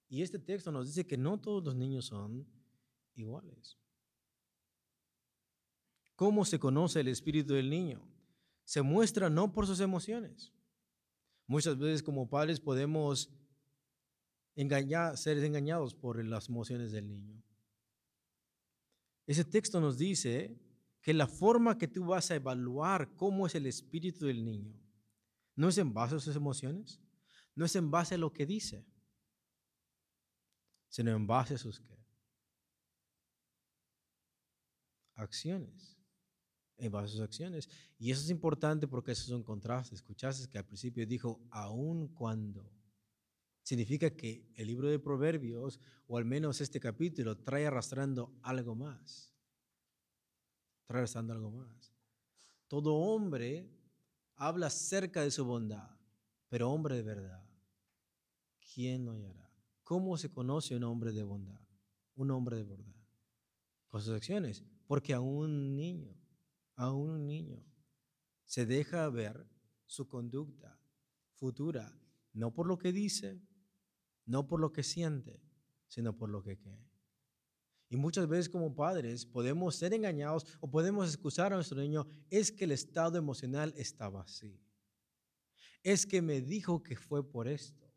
Y 0.08 0.22
este 0.22 0.40
texto 0.40 0.72
nos 0.72 0.88
dice 0.88 1.06
que 1.06 1.16
no 1.16 1.38
todos 1.40 1.62
los 1.62 1.76
niños 1.76 2.06
son 2.06 2.44
iguales. 3.14 3.78
¿Cómo 6.18 6.44
se 6.44 6.58
conoce 6.58 6.98
el 6.98 7.06
espíritu 7.06 7.54
del 7.54 7.70
niño? 7.70 8.02
Se 8.64 8.82
muestra 8.82 9.30
no 9.30 9.52
por 9.52 9.68
sus 9.68 9.78
emociones. 9.78 10.52
Muchas 11.46 11.78
veces 11.78 12.02
como 12.02 12.28
padres 12.28 12.58
podemos 12.58 13.30
ser 14.56 15.44
engañados 15.44 15.94
por 15.94 16.24
las 16.24 16.48
emociones 16.48 16.90
del 16.90 17.08
niño. 17.08 17.40
Ese 19.28 19.44
texto 19.44 19.80
nos 19.80 19.96
dice 19.96 20.60
que 21.02 21.14
la 21.14 21.28
forma 21.28 21.78
que 21.78 21.86
tú 21.86 22.06
vas 22.06 22.32
a 22.32 22.34
evaluar 22.34 23.14
cómo 23.14 23.46
es 23.46 23.54
el 23.54 23.66
espíritu 23.66 24.26
del 24.26 24.44
niño 24.44 24.74
no 25.54 25.68
es 25.68 25.78
en 25.78 25.94
base 25.94 26.16
a 26.16 26.18
sus 26.18 26.34
emociones, 26.34 27.00
no 27.54 27.64
es 27.64 27.76
en 27.76 27.92
base 27.92 28.16
a 28.16 28.18
lo 28.18 28.32
que 28.32 28.44
dice, 28.44 28.84
sino 30.88 31.12
en 31.12 31.28
base 31.28 31.54
a 31.54 31.58
sus 31.58 31.80
acciones. 35.14 35.97
En 36.78 36.92
base 36.92 37.06
a 37.06 37.08
sus 37.08 37.20
acciones. 37.20 37.68
Y 37.98 38.10
eso 38.10 38.22
es 38.22 38.30
importante 38.30 38.86
porque 38.86 39.12
eso 39.12 39.24
es 39.24 39.30
un 39.30 39.42
contraste. 39.42 39.94
Escuchaste 39.94 40.48
que 40.48 40.58
al 40.58 40.64
principio 40.64 41.06
dijo, 41.06 41.40
aun 41.50 42.08
cuando. 42.08 42.70
Significa 43.62 44.10
que 44.10 44.50
el 44.54 44.66
libro 44.66 44.88
de 44.88 44.98
Proverbios, 44.98 45.78
o 46.06 46.16
al 46.16 46.24
menos 46.24 46.60
este 46.60 46.80
capítulo, 46.80 47.36
trae 47.36 47.66
arrastrando 47.66 48.32
algo 48.42 48.74
más. 48.74 49.34
Trae 50.86 51.00
arrastrando 51.00 51.34
algo 51.34 51.50
más. 51.50 51.92
Todo 52.68 52.94
hombre 52.94 53.68
habla 54.36 54.68
acerca 54.68 55.22
de 55.22 55.30
su 55.30 55.44
bondad, 55.44 55.90
pero 56.48 56.70
hombre 56.70 56.96
de 56.96 57.02
verdad, 57.02 57.44
¿quién 58.72 59.04
no 59.04 59.12
hallará? 59.12 59.50
¿Cómo 59.82 60.16
se 60.16 60.30
conoce 60.30 60.76
un 60.76 60.84
hombre 60.84 61.12
de 61.12 61.22
bondad? 61.22 61.60
Un 62.14 62.30
hombre 62.30 62.56
de 62.56 62.64
verdad. 62.64 62.94
Con 63.88 64.02
sus 64.02 64.14
acciones. 64.14 64.62
Porque 64.86 65.14
a 65.14 65.20
un 65.20 65.76
niño, 65.76 66.14
a 66.78 66.92
un 66.92 67.26
niño, 67.26 67.60
se 68.44 68.64
deja 68.64 69.08
ver 69.10 69.44
su 69.84 70.06
conducta 70.06 70.80
futura, 71.34 71.92
no 72.32 72.54
por 72.54 72.68
lo 72.68 72.78
que 72.78 72.92
dice, 72.92 73.42
no 74.26 74.46
por 74.46 74.60
lo 74.60 74.72
que 74.72 74.84
siente, 74.84 75.42
sino 75.88 76.16
por 76.16 76.30
lo 76.30 76.42
que 76.44 76.56
cree. 76.56 76.88
Y 77.90 77.96
muchas 77.96 78.28
veces 78.28 78.48
como 78.48 78.76
padres 78.76 79.26
podemos 79.26 79.74
ser 79.74 79.92
engañados 79.92 80.46
o 80.60 80.70
podemos 80.70 81.08
excusar 81.08 81.52
a 81.52 81.56
nuestro 81.56 81.80
niño, 81.80 82.06
es 82.30 82.52
que 82.52 82.64
el 82.64 82.72
estado 82.72 83.18
emocional 83.18 83.74
estaba 83.76 84.22
así. 84.22 84.62
Es 85.82 86.06
que 86.06 86.22
me 86.22 86.40
dijo 86.40 86.82
que 86.82 86.94
fue 86.94 87.28
por 87.28 87.48
esto. 87.48 87.92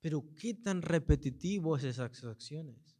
Pero 0.00 0.34
¿qué 0.36 0.52
tan 0.52 0.82
repetitivo 0.82 1.76
es 1.76 1.84
esas 1.84 2.24
acciones? 2.24 2.98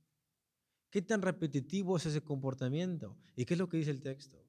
¿Qué 0.88 1.02
tan 1.02 1.21
repetitivo 1.21 1.99
es 1.99 2.07
ese 2.07 2.23
comportamiento? 2.23 3.19
¿Y 3.37 3.45
qué 3.45 3.54
es 3.54 3.59
lo 3.59 3.69
que 3.69 3.76
dice 3.76 3.90
el 3.90 4.00
texto? 4.00 4.41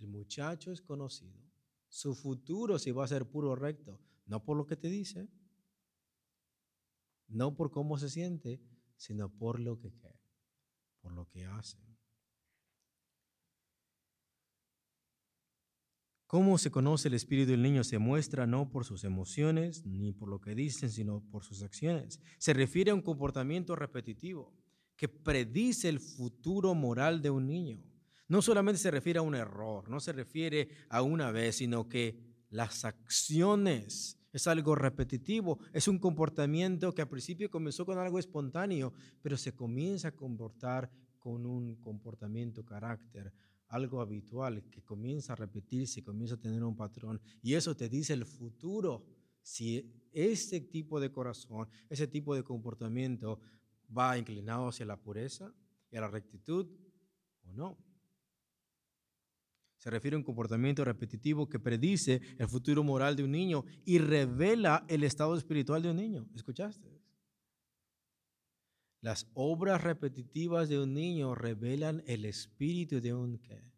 El 0.00 0.08
muchacho 0.08 0.72
es 0.72 0.82
conocido. 0.82 1.40
Su 1.88 2.14
futuro 2.14 2.78
si 2.78 2.90
va 2.90 3.04
a 3.04 3.08
ser 3.08 3.30
puro 3.30 3.54
recto, 3.54 4.00
no 4.26 4.44
por 4.44 4.56
lo 4.56 4.66
que 4.66 4.76
te 4.76 4.88
dice, 4.88 5.28
no 7.28 7.54
por 7.54 7.70
cómo 7.70 7.96
se 7.98 8.08
siente, 8.08 8.60
sino 8.96 9.28
por 9.28 9.60
lo 9.60 9.78
que 9.78 9.92
cree 9.92 10.20
por 11.00 11.12
lo 11.12 11.28
que 11.28 11.44
hacen. 11.44 11.80
¿Cómo 16.26 16.58
se 16.58 16.70
conoce 16.70 17.08
el 17.08 17.14
espíritu 17.14 17.50
del 17.50 17.62
niño? 17.62 17.82
Se 17.82 17.98
muestra 17.98 18.46
no 18.46 18.70
por 18.70 18.84
sus 18.84 19.02
emociones 19.02 19.84
ni 19.84 20.12
por 20.12 20.28
lo 20.28 20.40
que 20.40 20.54
dicen, 20.54 20.88
sino 20.90 21.24
por 21.32 21.42
sus 21.42 21.62
acciones. 21.62 22.20
Se 22.38 22.52
refiere 22.52 22.92
a 22.92 22.94
un 22.94 23.02
comportamiento 23.02 23.74
repetitivo 23.74 24.54
que 24.96 25.08
predice 25.08 25.88
el 25.88 25.98
futuro 25.98 26.74
moral 26.74 27.20
de 27.20 27.30
un 27.30 27.48
niño. 27.48 27.82
No 28.30 28.40
solamente 28.42 28.78
se 28.78 28.92
refiere 28.92 29.18
a 29.18 29.22
un 29.22 29.34
error, 29.34 29.88
no 29.88 29.98
se 29.98 30.12
refiere 30.12 30.68
a 30.88 31.02
una 31.02 31.32
vez, 31.32 31.56
sino 31.56 31.88
que 31.88 32.16
las 32.50 32.84
acciones 32.84 34.20
es 34.32 34.46
algo 34.46 34.76
repetitivo, 34.76 35.58
es 35.72 35.88
un 35.88 35.98
comportamiento 35.98 36.94
que 36.94 37.02
al 37.02 37.08
principio 37.08 37.50
comenzó 37.50 37.84
con 37.84 37.98
algo 37.98 38.20
espontáneo, 38.20 38.92
pero 39.20 39.36
se 39.36 39.52
comienza 39.52 40.08
a 40.08 40.12
comportar 40.12 40.88
con 41.18 41.44
un 41.44 41.74
comportamiento, 41.80 42.64
carácter, 42.64 43.32
algo 43.66 44.00
habitual 44.00 44.62
que 44.70 44.84
comienza 44.84 45.32
a 45.32 45.36
repetirse, 45.36 46.04
comienza 46.04 46.36
a 46.36 46.40
tener 46.40 46.62
un 46.62 46.76
patrón. 46.76 47.20
Y 47.42 47.54
eso 47.54 47.76
te 47.76 47.88
dice 47.88 48.12
el 48.12 48.26
futuro, 48.26 49.04
si 49.42 49.92
ese 50.12 50.60
tipo 50.60 51.00
de 51.00 51.10
corazón, 51.10 51.68
ese 51.88 52.06
tipo 52.06 52.36
de 52.36 52.44
comportamiento 52.44 53.40
va 53.90 54.16
inclinado 54.16 54.68
hacia 54.68 54.86
la 54.86 54.96
pureza 54.96 55.52
y 55.90 55.96
a 55.96 56.02
la 56.02 56.08
rectitud 56.08 56.68
o 57.42 57.52
no. 57.52 57.89
Se 59.80 59.88
refiere 59.88 60.14
a 60.14 60.18
un 60.18 60.24
comportamiento 60.24 60.84
repetitivo 60.84 61.48
que 61.48 61.58
predice 61.58 62.20
el 62.38 62.46
futuro 62.48 62.84
moral 62.84 63.16
de 63.16 63.24
un 63.24 63.30
niño 63.30 63.64
y 63.86 63.98
revela 63.98 64.84
el 64.88 65.04
estado 65.04 65.34
espiritual 65.34 65.82
de 65.82 65.90
un 65.90 65.96
niño. 65.96 66.28
¿Escuchaste? 66.34 67.00
Las 69.00 69.26
obras 69.32 69.82
repetitivas 69.82 70.68
de 70.68 70.78
un 70.78 70.92
niño 70.92 71.34
revelan 71.34 72.02
el 72.06 72.26
espíritu 72.26 73.00
de 73.00 73.14
un 73.14 73.38
qué. 73.38 73.72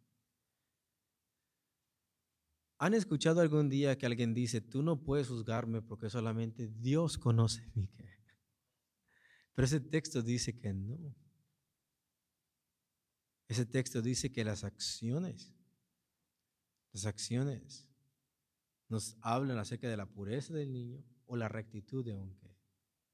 ¿Han 2.79 2.95
escuchado 2.95 3.41
algún 3.41 3.69
día 3.69 3.97
que 3.97 4.07
alguien 4.07 4.35
dice, 4.35 4.61
tú 4.61 4.83
no 4.83 5.05
puedes 5.05 5.29
juzgarme 5.29 5.83
porque 5.83 6.11
solamente 6.11 6.67
Dios 6.67 7.17
conoce 7.17 7.71
mi 7.75 7.87
qué? 7.87 8.11
Pero 9.55 9.67
ese 9.67 9.79
texto 9.79 10.21
dice 10.21 10.59
que 10.59 10.73
no. 10.73 11.15
Ese 13.47 13.67
texto 13.67 14.03
dice 14.03 14.33
que 14.33 14.43
las 14.43 14.65
acciones 14.65 15.55
las 16.93 17.07
acciones 17.07 17.89
nos 18.89 19.17
hablan 19.23 19.59
acerca 19.59 19.89
de 19.89 19.97
la 19.97 20.07
pureza 20.07 20.53
del 20.53 20.73
niño 20.73 21.03
o 21.27 21.37
la 21.37 21.49
rectitud 21.49 22.05
de 22.05 22.15
un 22.15 22.35
qué, 22.37 22.55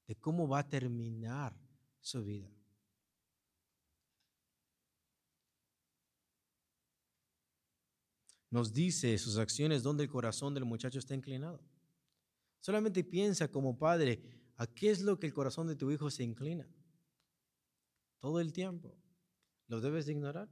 de 0.07 0.15
cómo 0.15 0.47
va 0.47 0.59
a 0.59 0.69
terminar 0.69 1.57
su 2.01 2.23
vida. 2.23 2.51
Nos 8.51 8.73
dice 8.73 9.17
sus 9.17 9.37
acciones 9.37 9.83
donde 9.83 10.03
el 10.03 10.09
corazón 10.09 10.53
del 10.53 10.65
muchacho 10.65 10.99
está 10.99 11.13
inclinado. 11.13 11.63
Solamente 12.59 13.03
piensa 13.03 13.47
como 13.47 13.77
padre, 13.77 14.21
¿a 14.55 14.67
qué 14.67 14.89
es 14.89 15.01
lo 15.01 15.19
que 15.19 15.27
el 15.27 15.33
corazón 15.33 15.67
de 15.67 15.75
tu 15.75 15.91
hijo 15.91 16.09
se 16.09 16.23
inclina? 16.23 16.67
Todo 18.19 18.39
el 18.41 18.51
tiempo. 18.51 18.97
¿Lo 19.67 19.79
debes 19.79 20.07
de 20.07 20.13
ignorar? 20.13 20.49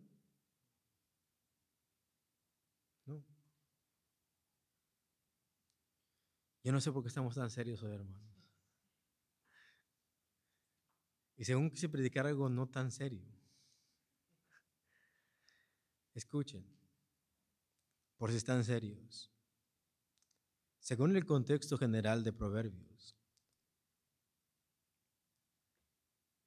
Yo 6.67 6.73
no 6.73 6.81
sé 6.81 6.91
por 6.91 7.01
qué 7.01 7.07
estamos 7.07 7.33
tan 7.33 7.49
serios 7.49 7.81
hoy, 7.81 7.93
hermanos. 7.93 8.43
Y 11.37 11.45
según 11.45 11.69
quise 11.69 11.87
predicar 11.87 12.27
algo 12.27 12.49
no 12.49 12.67
tan 12.67 12.91
serio. 12.91 13.25
Escuchen, 16.13 16.67
por 18.17 18.31
si 18.31 18.35
están 18.35 18.65
serios. 18.65 19.31
Según 20.79 21.15
el 21.15 21.25
contexto 21.25 21.77
general 21.77 22.25
de 22.25 22.33
Proverbios, 22.33 23.15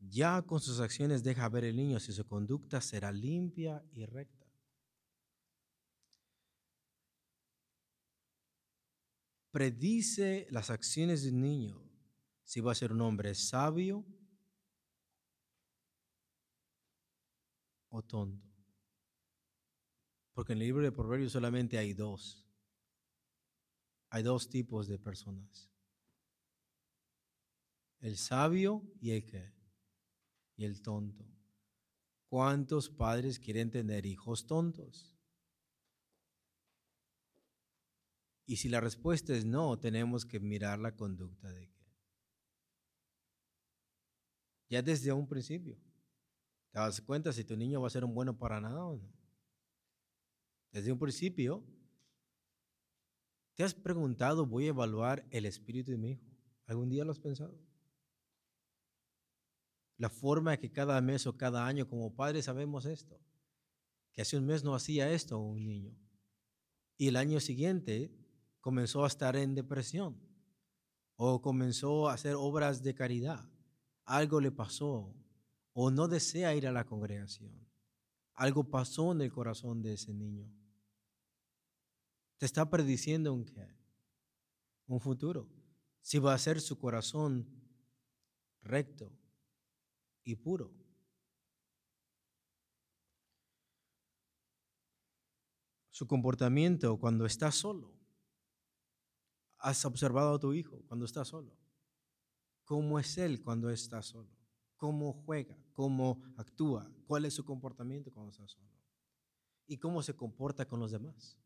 ya 0.00 0.43
con 0.43 0.61
sus 0.61 0.81
acciones 0.81 1.25
deja 1.25 1.49
ver 1.49 1.65
el 1.65 1.77
niño 1.77 1.99
si 1.99 2.12
su 2.12 2.27
conducta 2.27 2.83
será 2.83 3.11
limpia 3.11 3.83
y 3.95 4.05
recta. 4.05 4.40
Predice 9.50 10.47
las 10.50 10.71
acciones 10.71 11.23
de 11.23 11.30
un 11.30 11.40
niño 11.40 11.83
si 12.45 12.61
va 12.61 12.73
a 12.73 12.75
ser 12.75 12.92
un 12.92 13.00
hombre 13.00 13.35
sabio 13.35 14.04
o 17.88 18.02
tonto. 18.02 18.49
Porque 20.33 20.52
en 20.52 20.59
el 20.59 20.66
libro 20.66 20.83
de 20.83 20.92
Proverbios 20.92 21.33
solamente 21.33 21.78
hay 21.78 21.92
dos. 21.92 22.45
Hay 24.09 24.23
dos 24.23 24.49
tipos 24.49 24.88
de 24.88 24.99
personas. 24.99 25.71
El 28.00 28.16
sabio 28.16 28.83
y 29.00 29.11
el 29.11 29.26
que 29.26 29.52
y 30.57 30.64
el 30.64 30.83
tonto. 30.83 31.25
¿Cuántos 32.28 32.88
padres 32.90 33.38
quieren 33.38 33.71
tener 33.71 34.07
hijos 34.07 34.47
tontos? 34.47 35.20
Y 38.50 38.57
si 38.57 38.69
la 38.69 38.80
respuesta 38.80 39.33
es 39.33 39.45
no, 39.45 39.78
tenemos 39.78 40.26
que 40.26 40.40
mirar 40.40 40.80
la 40.80 40.97
conducta 40.97 41.52
de 41.52 41.69
que. 41.69 41.87
Ya 44.69 44.83
desde 44.83 45.12
un 45.12 45.28
principio. 45.28 45.78
¿Te 46.73 46.80
das 46.80 47.00
cuenta 47.00 47.33
si 47.33 47.45
tu 47.45 47.57
niño 47.57 47.80
va 47.80 47.87
a 47.87 47.90
ser 47.90 48.04
un 48.04 48.12
bueno 48.12 48.37
para 48.37 48.61
nada 48.61 48.85
o 48.85 48.97
no? 48.97 49.09
Desde 50.73 50.90
un 50.90 50.99
principio, 50.99 51.64
¿te 53.54 53.62
has 53.62 53.73
preguntado, 53.73 54.45
voy 54.45 54.64
a 54.64 54.71
evaluar 54.71 55.25
el 55.30 55.47
espíritu 55.47 55.92
de 55.92 55.99
mi 55.99 56.11
hijo? 56.11 56.26
¿Algún 56.66 56.88
día 56.88 57.04
lo 57.04 57.12
has 57.12 57.21
pensado? 57.21 57.57
La 59.97 60.11
forma 60.11 60.57
que 60.57 60.73
cada 60.73 61.00
mes 61.00 61.25
o 61.28 61.37
cada 61.37 61.69
año 61.69 61.88
como 61.88 62.16
padres 62.16 62.47
sabemos 62.47 62.85
esto, 62.85 63.16
que 64.11 64.23
hace 64.23 64.37
un 64.37 64.47
mes 64.47 64.64
no 64.64 64.75
hacía 64.75 65.12
esto 65.12 65.38
un 65.38 65.64
niño 65.64 65.97
y 67.00 67.09
el 67.09 67.16
año 67.16 67.40
siguiente 67.40 68.12
comenzó 68.61 69.05
a 69.05 69.09
estar 69.09 69.37
en 69.37 69.55
depresión 69.55 70.21
o 71.17 71.43
comenzó 71.43 72.09
a 72.09 72.14
hacer 72.14 72.35
obras 72.35 72.83
de 72.83 72.95
caridad. 72.95 73.49
Algo 74.05 74.40
le 74.40 74.50
pasó 74.50 75.14
o 75.73 75.90
no 75.90 76.09
desea 76.09 76.55
ir 76.55 76.67
a 76.67 76.73
la 76.73 76.85
congregación. 76.85 77.69
Algo 78.35 78.64
pasó 78.64 79.12
en 79.12 79.21
el 79.21 79.33
corazón 79.33 79.83
de 79.83 79.95
ese 79.95 80.14
niño. 80.14 80.50
Te 82.38 82.47
está 82.47 82.69
prediciendo 82.71 83.35
un 83.35 83.45
qué? 83.45 83.69
Un 84.87 84.99
futuro. 85.00 85.49
Si 86.00 86.19
va 86.19 86.33
a 86.33 86.38
ser 86.38 86.61
su 86.61 86.79
corazón 86.79 87.47
recto 88.62 89.12
y 90.25 90.37
puro. 90.37 90.73
Su 95.90 96.07
comportamiento 96.07 96.99
cuando 96.99 97.26
está 97.26 97.52
solo. 97.52 98.00
¿Has 99.61 99.85
observado 99.85 100.35
a 100.35 100.38
tu 100.38 100.52
hijo 100.52 100.83
cuando 100.87 101.05
está 101.05 101.25
solo? 101.25 101.57
¿Cómo 102.64 102.99
es 102.99 103.19
él 103.19 103.43
cuando 103.43 103.71
está 103.71 104.02
solo? 104.02 104.31
¿Cómo 104.76 105.12
juega? 105.12 105.57
¿Cómo 105.73 106.23
actúa? 106.37 106.90
¿Cuál 107.07 107.26
es 107.26 107.35
su 107.35 107.45
comportamiento 107.45 108.11
cuando 108.11 108.31
está 108.31 108.47
solo? 108.49 108.71
¿Y 109.67 109.76
cómo 109.76 110.02
se 110.02 110.14
comporta 110.14 110.67
con 110.67 110.81
los 110.81 110.90
demás? 110.90 111.38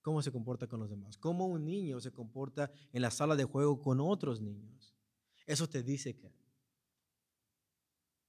¿Cómo 0.00 0.22
se 0.22 0.32
comporta 0.32 0.66
con 0.66 0.80
los 0.80 0.90
demás? 0.90 1.16
¿Cómo 1.18 1.46
un 1.46 1.64
niño 1.64 2.00
se 2.00 2.12
comporta 2.12 2.70
en 2.92 3.02
la 3.02 3.10
sala 3.10 3.36
de 3.36 3.44
juego 3.44 3.80
con 3.80 4.00
otros 4.00 4.40
niños? 4.40 4.94
Eso 5.46 5.68
te 5.68 5.82
dice 5.82 6.16
que 6.16 6.34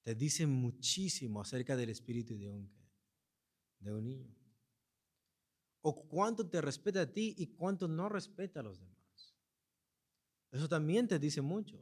te 0.04 0.14
dice 0.14 0.46
muchísimo 0.46 1.42
acerca 1.42 1.76
del 1.76 1.90
espíritu 1.90 2.38
de 2.38 2.48
un, 2.48 2.72
de 3.80 3.92
un 3.92 4.06
niño. 4.06 4.35
O 5.88 6.08
cuánto 6.08 6.50
te 6.50 6.62
respeta 6.62 7.02
a 7.02 7.06
ti 7.06 7.36
y 7.38 7.46
cuánto 7.46 7.88
no 7.88 8.10
respeta 8.10 8.62
a 8.62 8.64
los 8.64 8.80
demás. 8.80 9.36
Eso 10.52 10.68
también 10.68 11.08
te 11.08 11.20
dice 11.20 11.42
mucho 11.42 11.80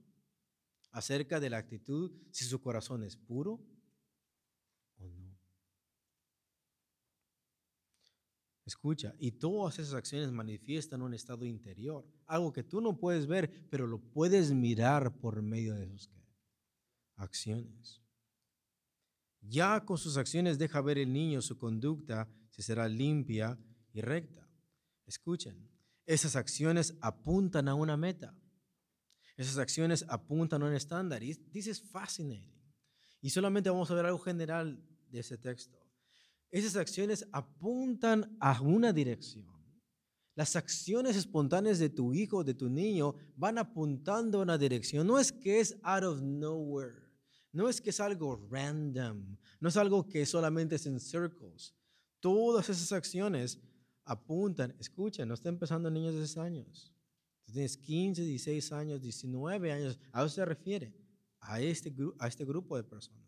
acerca 0.91 1.39
de 1.39 1.49
la 1.49 1.59
actitud, 1.59 2.11
si 2.29 2.43
su 2.43 2.59
corazón 2.59 3.03
es 3.03 3.15
puro 3.15 3.61
o 4.97 5.07
no. 5.07 5.39
Escucha, 8.65 9.15
y 9.19 9.31
todas 9.31 9.79
esas 9.79 9.93
acciones 9.93 10.33
manifiestan 10.33 11.01
un 11.01 11.13
estado 11.13 11.45
interior, 11.45 12.05
algo 12.25 12.51
que 12.51 12.63
tú 12.63 12.81
no 12.81 12.99
puedes 12.99 13.25
ver, 13.25 13.69
pero 13.69 13.87
lo 13.87 13.99
puedes 13.99 14.51
mirar 14.51 15.17
por 15.17 15.41
medio 15.41 15.75
de 15.75 15.87
sus 15.97 16.09
acciones. 17.15 18.01
Ya 19.39 19.85
con 19.85 19.97
sus 19.97 20.17
acciones 20.17 20.59
deja 20.59 20.81
ver 20.81 20.97
el 20.97 21.13
niño 21.13 21.41
su 21.41 21.57
conducta, 21.57 22.29
si 22.49 22.61
será 22.61 22.89
limpia 22.89 23.57
y 23.93 24.01
recta. 24.01 24.49
Escuchen, 25.05 25.69
esas 26.05 26.35
acciones 26.35 26.97
apuntan 27.01 27.67
a 27.67 27.75
una 27.75 27.95
meta. 27.95 28.35
Esas 29.37 29.57
acciones 29.57 30.05
apuntan 30.09 30.61
a 30.61 30.65
un 30.65 30.73
estándar. 30.73 31.23
Y 31.23 31.35
this 31.35 31.67
is 31.67 31.81
fascinating. 31.81 32.61
Y 33.21 33.29
solamente 33.29 33.69
vamos 33.69 33.89
a 33.89 33.95
ver 33.95 34.05
algo 34.05 34.19
general 34.19 34.83
de 35.09 35.19
ese 35.19 35.37
texto. 35.37 35.79
Esas 36.51 36.75
acciones 36.75 37.25
apuntan 37.31 38.35
a 38.39 38.61
una 38.61 38.93
dirección. 38.93 39.53
Las 40.35 40.55
acciones 40.55 41.15
espontáneas 41.15 41.79
de 41.79 41.89
tu 41.89 42.13
hijo, 42.13 42.43
de 42.43 42.53
tu 42.53 42.69
niño, 42.69 43.15
van 43.35 43.57
apuntando 43.57 44.39
a 44.39 44.41
una 44.41 44.57
dirección. 44.57 45.05
No 45.05 45.19
es 45.19 45.31
que 45.31 45.59
es 45.59 45.77
out 45.83 46.03
of 46.03 46.21
nowhere. 46.21 47.03
No 47.51 47.69
es 47.69 47.79
que 47.79 47.91
es 47.91 47.99
algo 47.99 48.47
random. 48.49 49.37
No 49.59 49.69
es 49.69 49.77
algo 49.77 50.07
que 50.07 50.25
solamente 50.25 50.75
es 50.75 50.85
en 50.87 50.99
circles. 50.99 51.75
Todas 52.19 52.69
esas 52.69 52.91
acciones 52.91 53.59
apuntan. 54.05 54.75
Escuchen, 54.79 55.27
no 55.27 55.33
está 55.33 55.49
empezando 55.49 55.89
niños 55.89 56.13
de 56.13 56.19
10 56.19 56.37
años. 56.37 56.93
tienes 57.45 57.77
15, 57.77 58.23
16 58.23 58.71
años, 58.71 59.01
19 59.01 59.71
años. 59.71 59.99
¿A 60.11 60.21
eso 60.21 60.29
se 60.29 60.45
refiere? 60.45 60.93
A 61.39 61.61
este, 61.61 61.93
a 62.19 62.27
este 62.27 62.45
grupo 62.45 62.77
de 62.77 62.83
personas. 62.83 63.23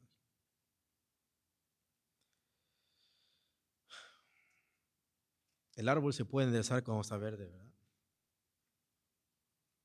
El 5.75 5.89
árbol 5.89 6.13
se 6.13 6.23
puede 6.23 6.47
enderezar 6.47 6.83
cuando 6.83 7.01
está 7.01 7.17
verde, 7.17 7.47
¿verdad? 7.47 7.73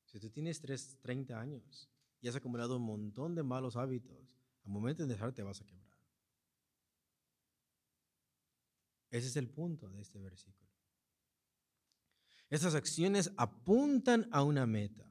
Si 0.04 0.20
tú 0.20 0.30
tienes 0.30 0.60
3, 0.60 0.98
30 1.02 1.40
años 1.40 1.90
y 2.20 2.28
has 2.28 2.36
acumulado 2.36 2.76
un 2.76 2.82
montón 2.82 3.34
de 3.34 3.42
malos 3.42 3.76
hábitos, 3.76 4.36
al 4.64 4.72
momento 4.72 5.02
de 5.02 5.08
dejar 5.08 5.32
te 5.32 5.42
vas 5.42 5.60
a 5.60 5.64
quebrar. 5.64 5.98
Ese 9.10 9.26
es 9.26 9.36
el 9.36 9.48
punto 9.48 9.88
de 9.90 10.00
este 10.00 10.20
versículo. 10.20 10.69
Estas 12.50 12.74
acciones 12.74 13.30
apuntan 13.36 14.28
a 14.32 14.42
una 14.42 14.66
meta, 14.66 15.10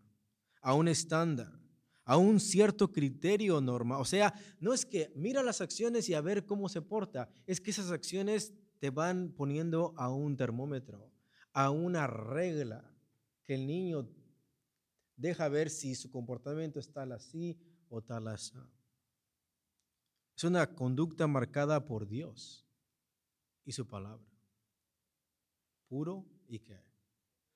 a 0.62 0.74
un 0.74 0.90
estándar, 0.90 1.58
a 2.04 2.18
un 2.18 2.40
cierto 2.40 2.92
criterio 2.92 3.62
normal. 3.62 4.02
O 4.02 4.06
sea, 4.06 4.34
no 4.60 4.74
es 4.74 4.86
que 4.86 5.12
mira 5.16 5.42
las 5.42 5.62
acciones 5.62 6.10
y 6.10 6.14
a 6.14 6.22
ver 6.22 6.46
cómo 6.46 6.68
se 6.68 6.82
porta, 6.82 7.30
es 7.48 7.62
que 7.62 7.72
esas 7.72 7.92
acciones 7.92 8.54
te 8.80 8.90
van 8.90 9.32
poniendo 9.32 9.94
a 9.98 10.10
un 10.10 10.36
termómetro, 10.36 11.14
a 11.54 11.70
una 11.70 12.08
regla 12.08 12.94
que 13.46 13.56
el 13.56 13.66
niño 13.66 14.10
deja 15.16 15.48
ver 15.50 15.70
si 15.70 15.96
su 15.96 16.12
comportamiento 16.12 16.80
está 16.80 17.04
así 17.04 17.58
o 17.88 18.02
tal 18.02 18.28
así. 18.28 18.54
Es 20.36 20.44
una 20.44 20.74
conducta 20.74 21.28
marcada 21.28 21.86
por 21.86 22.08
Dios 22.08 22.66
y 23.66 23.72
su 23.72 23.88
palabra. 23.88 24.26
Puro 25.88 26.26
y 26.48 26.60
qué. 26.60 26.89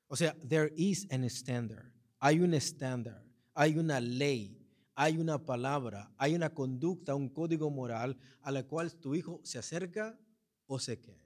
O 0.07 0.15
sea, 0.15 0.35
there 0.47 0.73
is 0.75 1.07
an 1.11 1.23
standard. 1.25 1.91
Hay 2.19 2.39
un 2.39 2.53
estándar, 2.53 3.25
hay 3.53 3.77
una 3.77 3.99
ley, 3.99 4.63
hay 4.95 5.17
una 5.17 5.43
palabra, 5.43 6.13
hay 6.17 6.35
una 6.35 6.53
conducta, 6.53 7.15
un 7.15 7.29
código 7.29 7.69
moral 7.69 8.17
a 8.41 8.51
la 8.51 8.63
cual 8.63 8.95
tu 8.95 9.15
hijo 9.15 9.41
se 9.43 9.57
acerca 9.57 10.19
o 10.67 10.79
se 10.79 10.99
qué, 10.99 11.19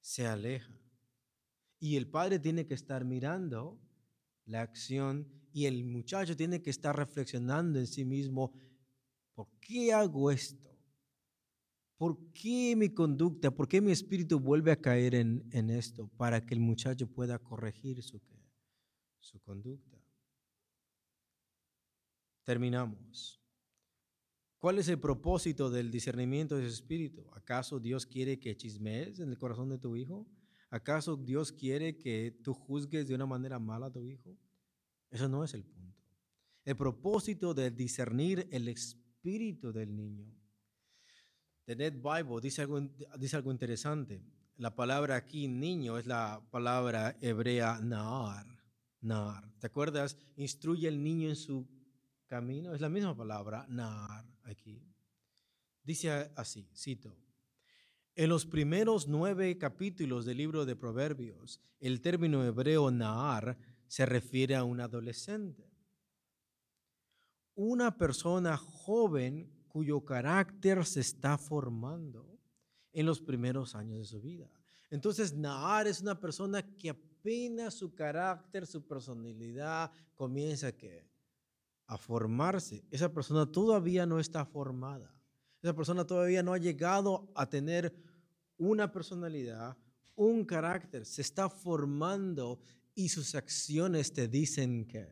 se 0.00 0.26
aleja. 0.26 0.78
Y 1.78 1.96
el 1.96 2.08
padre 2.08 2.38
tiene 2.38 2.66
que 2.66 2.74
estar 2.74 3.04
mirando 3.04 3.80
la 4.46 4.62
acción 4.62 5.28
y 5.52 5.66
el 5.66 5.84
muchacho 5.84 6.36
tiene 6.36 6.62
que 6.62 6.70
estar 6.70 6.96
reflexionando 6.96 7.78
en 7.78 7.86
sí 7.86 8.04
mismo, 8.04 8.52
¿por 9.34 9.48
qué 9.60 9.92
hago 9.92 10.30
esto? 10.30 10.71
¿Por 12.02 12.18
qué 12.32 12.74
mi 12.74 12.88
conducta, 12.88 13.52
por 13.52 13.68
qué 13.68 13.80
mi 13.80 13.92
espíritu 13.92 14.40
vuelve 14.40 14.72
a 14.72 14.80
caer 14.80 15.14
en, 15.14 15.70
esto? 15.70 16.08
Para 16.16 16.44
que 16.44 16.52
el 16.52 16.58
muchacho 16.58 17.06
pueda 17.06 17.38
corregir 17.38 18.02
su, 18.02 18.20
su 19.20 19.38
conducta. 19.38 20.02
Terminamos. 22.42 23.40
¿Cuál 24.58 24.80
es 24.80 24.88
el 24.88 24.98
propósito 24.98 25.70
del 25.70 25.92
discernimiento 25.92 26.56
de 26.56 26.64
su 26.64 26.74
espíritu? 26.74 27.24
¿Acaso 27.34 27.78
Dios 27.78 28.04
quiere 28.04 28.40
que 28.40 28.56
chismees 28.56 29.20
en 29.20 29.28
el 29.28 29.38
corazón 29.38 29.68
de 29.68 29.78
tu 29.78 29.94
hijo? 29.94 30.26
¿Acaso 30.70 31.16
Dios 31.16 31.52
quiere 31.52 31.98
que 31.98 32.36
tú 32.42 32.52
juzgues 32.52 33.06
de 33.06 33.14
una 33.14 33.26
manera 33.26 33.60
mala 33.60 33.86
a 33.86 33.92
tu 33.92 34.04
hijo? 34.04 34.36
Eso 35.08 35.28
no 35.28 35.44
es 35.44 35.54
el 35.54 35.62
punto. 35.62 36.02
El 36.64 36.76
propósito 36.76 37.54
de 37.54 37.70
discernir 37.70 38.48
el 38.50 38.66
espíritu 38.66 39.72
del 39.72 39.94
niño 39.94 40.41
The 41.64 41.76
Net 41.76 41.94
Bible 41.94 42.40
dice 42.40 42.62
algo, 42.62 42.80
dice 43.18 43.36
algo 43.36 43.52
interesante. 43.52 44.22
La 44.56 44.74
palabra 44.74 45.16
aquí, 45.16 45.48
niño, 45.48 45.98
es 45.98 46.06
la 46.06 46.40
palabra 46.50 47.16
hebrea 47.20 47.80
naar. 47.80 48.46
Naar. 49.00 49.52
¿Te 49.58 49.66
acuerdas? 49.66 50.16
Instruye 50.36 50.88
al 50.88 51.02
niño 51.02 51.28
en 51.28 51.36
su 51.36 51.66
camino. 52.26 52.74
Es 52.74 52.80
la 52.80 52.88
misma 52.88 53.16
palabra, 53.16 53.66
naar, 53.68 54.24
aquí. 54.44 54.82
Dice 55.82 56.30
así, 56.36 56.68
cito. 56.74 57.16
En 58.14 58.28
los 58.28 58.44
primeros 58.44 59.08
nueve 59.08 59.56
capítulos 59.56 60.24
del 60.26 60.36
libro 60.36 60.66
de 60.66 60.76
Proverbios, 60.76 61.60
el 61.80 62.00
término 62.00 62.44
hebreo 62.44 62.90
naar 62.90 63.56
se 63.88 64.04
refiere 64.04 64.54
a 64.54 64.64
un 64.64 64.80
adolescente. 64.80 65.70
Una 67.54 67.96
persona 67.96 68.56
joven 68.56 69.50
cuyo 69.72 70.04
carácter 70.04 70.84
se 70.84 71.00
está 71.00 71.38
formando 71.38 72.38
en 72.92 73.06
los 73.06 73.22
primeros 73.22 73.74
años 73.74 73.98
de 74.00 74.04
su 74.04 74.20
vida. 74.20 74.50
Entonces, 74.90 75.32
Nahar 75.32 75.86
es 75.86 76.02
una 76.02 76.20
persona 76.20 76.60
que 76.76 76.90
apenas 76.90 77.72
su 77.72 77.94
carácter, 77.94 78.66
su 78.66 78.86
personalidad 78.86 79.90
comienza 80.14 80.68
a, 80.68 81.94
a 81.94 81.96
formarse. 81.96 82.84
Esa 82.90 83.10
persona 83.10 83.50
todavía 83.50 84.04
no 84.04 84.20
está 84.20 84.44
formada. 84.44 85.10
Esa 85.62 85.74
persona 85.74 86.06
todavía 86.06 86.42
no 86.42 86.52
ha 86.52 86.58
llegado 86.58 87.32
a 87.34 87.48
tener 87.48 87.94
una 88.58 88.92
personalidad, 88.92 89.78
un 90.14 90.44
carácter, 90.44 91.06
se 91.06 91.22
está 91.22 91.48
formando 91.48 92.60
y 92.94 93.08
sus 93.08 93.34
acciones 93.34 94.12
te 94.12 94.28
dicen 94.28 94.84
que, 94.86 95.08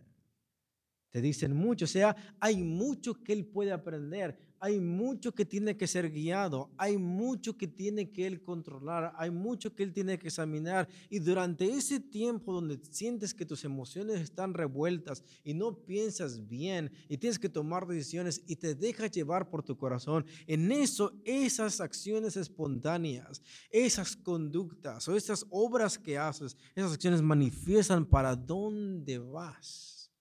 te 1.08 1.22
dicen 1.22 1.56
mucho. 1.56 1.86
O 1.86 1.88
sea, 1.88 2.14
hay 2.38 2.62
mucho 2.62 3.14
que 3.14 3.32
él 3.32 3.46
puede 3.46 3.72
aprender 3.72 4.49
hay 4.62 4.78
mucho 4.78 5.32
que 5.32 5.46
tiene 5.46 5.74
que 5.78 5.86
ser 5.86 6.10
guiado, 6.10 6.70
hay 6.76 6.98
mucho 6.98 7.56
que 7.56 7.66
tiene 7.66 8.10
que 8.10 8.26
él 8.26 8.42
controlar, 8.42 9.14
hay 9.16 9.30
mucho 9.30 9.74
que 9.74 9.82
él 9.82 9.94
tiene 9.94 10.18
que 10.18 10.28
examinar. 10.28 10.86
Y 11.08 11.18
durante 11.18 11.64
ese 11.64 11.98
tiempo 11.98 12.52
donde 12.52 12.78
sientes 12.90 13.32
que 13.32 13.46
tus 13.46 13.64
emociones 13.64 14.20
están 14.20 14.52
revueltas 14.52 15.24
y 15.42 15.54
no 15.54 15.74
piensas 15.74 16.46
bien 16.46 16.92
y 17.08 17.16
tienes 17.16 17.38
que 17.38 17.48
tomar 17.48 17.86
decisiones 17.86 18.42
y 18.46 18.56
te 18.56 18.74
dejas 18.74 19.10
llevar 19.10 19.48
por 19.48 19.62
tu 19.62 19.78
corazón, 19.78 20.26
en 20.46 20.70
eso 20.70 21.14
esas 21.24 21.80
acciones 21.80 22.36
espontáneas, 22.36 23.40
esas 23.70 24.14
conductas 24.14 25.08
o 25.08 25.16
esas 25.16 25.46
obras 25.48 25.98
que 25.98 26.18
haces, 26.18 26.54
esas 26.74 26.92
acciones 26.92 27.22
manifiestan 27.22 28.04
para 28.04 28.36
dónde 28.36 29.16
vas. 29.18 30.12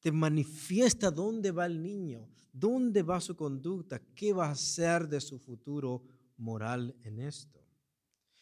Te 0.00 0.10
manifiesta 0.10 1.10
dónde 1.10 1.52
va 1.52 1.66
el 1.66 1.80
niño 1.80 2.26
¿Dónde 2.52 3.02
va 3.02 3.20
su 3.20 3.36
conducta? 3.36 4.00
¿Qué 4.14 4.32
va 4.32 4.50
a 4.50 4.54
ser 4.54 5.08
de 5.08 5.20
su 5.20 5.38
futuro 5.38 6.02
moral 6.36 6.94
en 7.04 7.20
esto? 7.20 7.60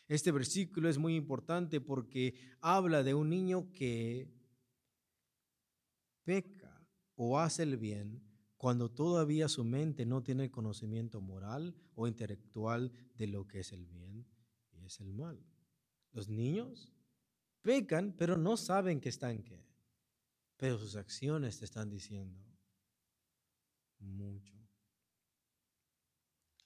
Este 0.08 0.32
versículo 0.32 0.88
es 0.88 0.96
muy 0.96 1.14
importante 1.14 1.80
porque 1.80 2.34
habla 2.60 3.02
de 3.02 3.12
un 3.12 3.28
niño 3.28 3.70
que 3.72 4.26
peca 6.24 6.86
o 7.14 7.38
hace 7.38 7.62
el 7.62 7.76
bien 7.76 8.22
cuando 8.56 8.90
todavía 8.90 9.48
su 9.48 9.64
mente 9.64 10.06
no 10.06 10.22
tiene 10.22 10.44
el 10.44 10.50
conocimiento 10.50 11.20
moral 11.20 11.74
o 11.94 12.08
intelectual 12.08 12.90
de 13.16 13.26
lo 13.26 13.46
que 13.46 13.60
es 13.60 13.72
el 13.72 13.86
bien 13.86 14.26
y 14.72 14.84
es 14.84 14.98
el 15.00 15.12
mal. 15.12 15.38
Los 16.12 16.28
niños 16.28 16.92
pecan, 17.60 18.14
pero 18.16 18.38
no 18.38 18.56
saben 18.56 19.00
que 19.00 19.10
están 19.10 19.42
qué. 19.42 19.62
Pero 20.56 20.78
sus 20.78 20.96
acciones 20.96 21.58
te 21.58 21.66
están 21.66 21.90
diciendo 21.90 22.47
mucho. 24.00 24.54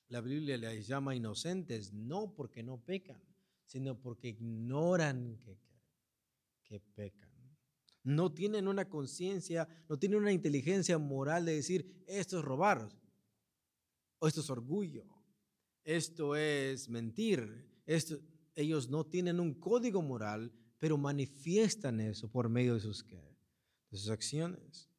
La 0.09 0.21
Biblia 0.21 0.59
les 0.59 0.87
llama 0.87 1.17
inocentes 1.17 1.93
no 1.93 2.35
porque 2.35 2.63
no 2.63 2.79
pecan, 2.79 3.23
sino 3.65 3.99
porque 3.99 4.29
ignoran 4.29 5.39
que, 5.39 5.59
que 6.65 6.81
pecan. 6.81 7.31
No 8.05 8.33
tienen 8.33 8.69
una 8.69 8.89
conciencia, 8.89 9.67
no 9.89 9.99
tienen 9.99 10.19
una 10.19 10.33
inteligencia 10.33 10.99
moral 10.99 11.47
de 11.47 11.55
decir, 11.55 12.05
esto 12.07 12.39
es 12.39 12.45
robar, 12.45 12.89
o 14.19 14.29
esto 14.29 14.41
es 14.41 14.51
orgullo, 14.51 15.07
esto 15.83 16.37
es 16.37 16.89
mentir. 16.89 17.83
Ellos 18.55 18.91
no 18.91 19.07
tienen 19.07 19.41
un 19.41 19.55
código 19.55 20.03
moral, 20.03 20.53
pero 20.79 20.99
manifiestan 20.99 22.01
eso 22.01 22.31
por 22.31 22.49
medio 22.49 22.75
de 22.75 22.81
sus, 22.81 23.05
de 23.09 23.97
sus 23.97 24.11
acciones. 24.11 24.92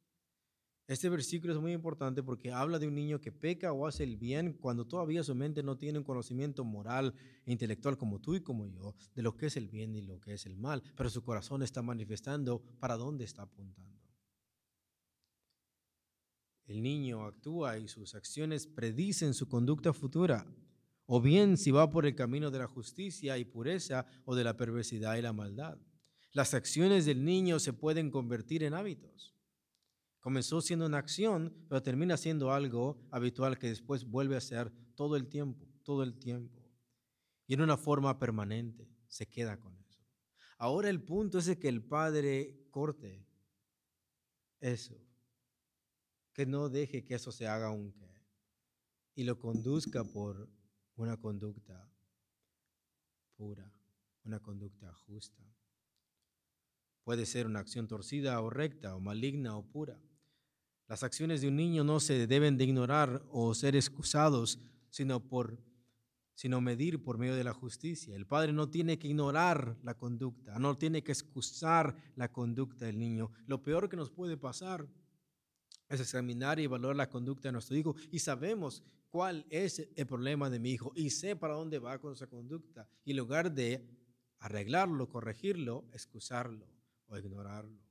Este 0.86 1.08
versículo 1.08 1.54
es 1.54 1.60
muy 1.60 1.72
importante 1.72 2.22
porque 2.22 2.52
habla 2.52 2.78
de 2.78 2.86
un 2.86 2.94
niño 2.94 3.18
que 3.18 3.32
peca 3.32 3.72
o 3.72 3.86
hace 3.86 4.04
el 4.04 4.18
bien 4.18 4.52
cuando 4.52 4.86
todavía 4.86 5.24
su 5.24 5.34
mente 5.34 5.62
no 5.62 5.78
tiene 5.78 5.98
un 5.98 6.04
conocimiento 6.04 6.62
moral 6.62 7.14
e 7.46 7.52
intelectual 7.52 7.96
como 7.96 8.20
tú 8.20 8.34
y 8.34 8.42
como 8.42 8.66
yo 8.66 8.94
de 9.14 9.22
lo 9.22 9.34
que 9.34 9.46
es 9.46 9.56
el 9.56 9.68
bien 9.68 9.94
y 9.94 10.02
lo 10.02 10.20
que 10.20 10.34
es 10.34 10.44
el 10.44 10.58
mal, 10.58 10.82
pero 10.94 11.08
su 11.08 11.22
corazón 11.22 11.62
está 11.62 11.80
manifestando 11.80 12.60
para 12.80 12.98
dónde 12.98 13.24
está 13.24 13.42
apuntando. 13.42 13.94
El 16.66 16.82
niño 16.82 17.24
actúa 17.24 17.78
y 17.78 17.88
sus 17.88 18.14
acciones 18.14 18.66
predicen 18.66 19.32
su 19.32 19.48
conducta 19.48 19.94
futura, 19.94 20.46
o 21.06 21.20
bien 21.20 21.56
si 21.56 21.70
va 21.70 21.90
por 21.90 22.04
el 22.04 22.14
camino 22.14 22.50
de 22.50 22.58
la 22.58 22.66
justicia 22.66 23.38
y 23.38 23.44
pureza 23.44 24.06
o 24.24 24.34
de 24.34 24.44
la 24.44 24.56
perversidad 24.56 25.16
y 25.16 25.22
la 25.22 25.32
maldad. 25.32 25.78
Las 26.32 26.52
acciones 26.52 27.06
del 27.06 27.24
niño 27.24 27.58
se 27.58 27.72
pueden 27.72 28.10
convertir 28.10 28.64
en 28.64 28.74
hábitos. 28.74 29.33
Comenzó 30.24 30.62
siendo 30.62 30.86
una 30.86 30.96
acción, 30.96 31.54
pero 31.68 31.82
termina 31.82 32.16
siendo 32.16 32.50
algo 32.50 32.96
habitual 33.10 33.58
que 33.58 33.68
después 33.68 34.06
vuelve 34.06 34.38
a 34.38 34.40
ser 34.40 34.72
todo 34.94 35.16
el 35.16 35.28
tiempo, 35.28 35.68
todo 35.82 36.02
el 36.02 36.18
tiempo. 36.18 36.66
Y 37.46 37.52
en 37.52 37.60
una 37.60 37.76
forma 37.76 38.18
permanente 38.18 38.88
se 39.06 39.26
queda 39.26 39.60
con 39.60 39.76
eso. 39.76 40.00
Ahora 40.56 40.88
el 40.88 41.02
punto 41.02 41.36
es 41.36 41.54
que 41.58 41.68
el 41.68 41.84
padre 41.84 42.58
corte 42.70 43.28
eso, 44.60 44.96
que 46.32 46.46
no 46.46 46.70
deje 46.70 47.04
que 47.04 47.16
eso 47.16 47.30
se 47.30 47.46
haga 47.46 47.70
un 47.70 47.92
qué 47.92 48.10
y 49.14 49.24
lo 49.24 49.38
conduzca 49.38 50.04
por 50.04 50.48
una 50.96 51.18
conducta 51.18 51.92
pura, 53.36 53.70
una 54.24 54.40
conducta 54.40 54.90
justa. 54.94 55.44
Puede 57.02 57.26
ser 57.26 57.44
una 57.44 57.60
acción 57.60 57.88
torcida 57.88 58.40
o 58.40 58.48
recta, 58.48 58.96
o 58.96 59.00
maligna 59.00 59.54
o 59.58 59.68
pura. 59.70 60.00
Las 60.86 61.02
acciones 61.02 61.40
de 61.40 61.48
un 61.48 61.56
niño 61.56 61.84
no 61.84 62.00
se 62.00 62.26
deben 62.26 62.56
de 62.56 62.64
ignorar 62.64 63.24
o 63.30 63.54
ser 63.54 63.74
excusados, 63.76 64.58
sino 64.90 65.20
por 65.20 65.58
sino 66.34 66.60
medir 66.60 67.02
por 67.02 67.16
medio 67.16 67.36
de 67.36 67.44
la 67.44 67.54
justicia. 67.54 68.16
El 68.16 68.26
padre 68.26 68.52
no 68.52 68.68
tiene 68.68 68.98
que 68.98 69.08
ignorar 69.08 69.78
la 69.82 69.94
conducta, 69.94 70.58
no 70.58 70.76
tiene 70.76 71.02
que 71.02 71.12
excusar 71.12 71.96
la 72.16 72.30
conducta 72.30 72.86
del 72.86 72.98
niño. 72.98 73.30
Lo 73.46 73.62
peor 73.62 73.88
que 73.88 73.96
nos 73.96 74.10
puede 74.10 74.36
pasar 74.36 74.88
es 75.88 76.00
examinar 76.00 76.58
y 76.58 76.64
evaluar 76.64 76.96
la 76.96 77.08
conducta 77.08 77.48
de 77.48 77.52
nuestro 77.52 77.76
hijo 77.76 77.94
y 78.10 78.18
sabemos 78.18 78.82
cuál 79.10 79.46
es 79.48 79.88
el 79.94 80.06
problema 80.06 80.50
de 80.50 80.58
mi 80.58 80.72
hijo 80.72 80.92
y 80.96 81.10
sé 81.10 81.36
para 81.36 81.54
dónde 81.54 81.78
va 81.78 82.00
con 82.00 82.12
esa 82.12 82.26
conducta. 82.26 82.88
Y 83.04 83.12
en 83.12 83.18
lugar 83.18 83.52
de 83.52 83.86
arreglarlo, 84.40 85.08
corregirlo, 85.08 85.84
excusarlo 85.92 86.66
o 87.06 87.16
ignorarlo. 87.16 87.83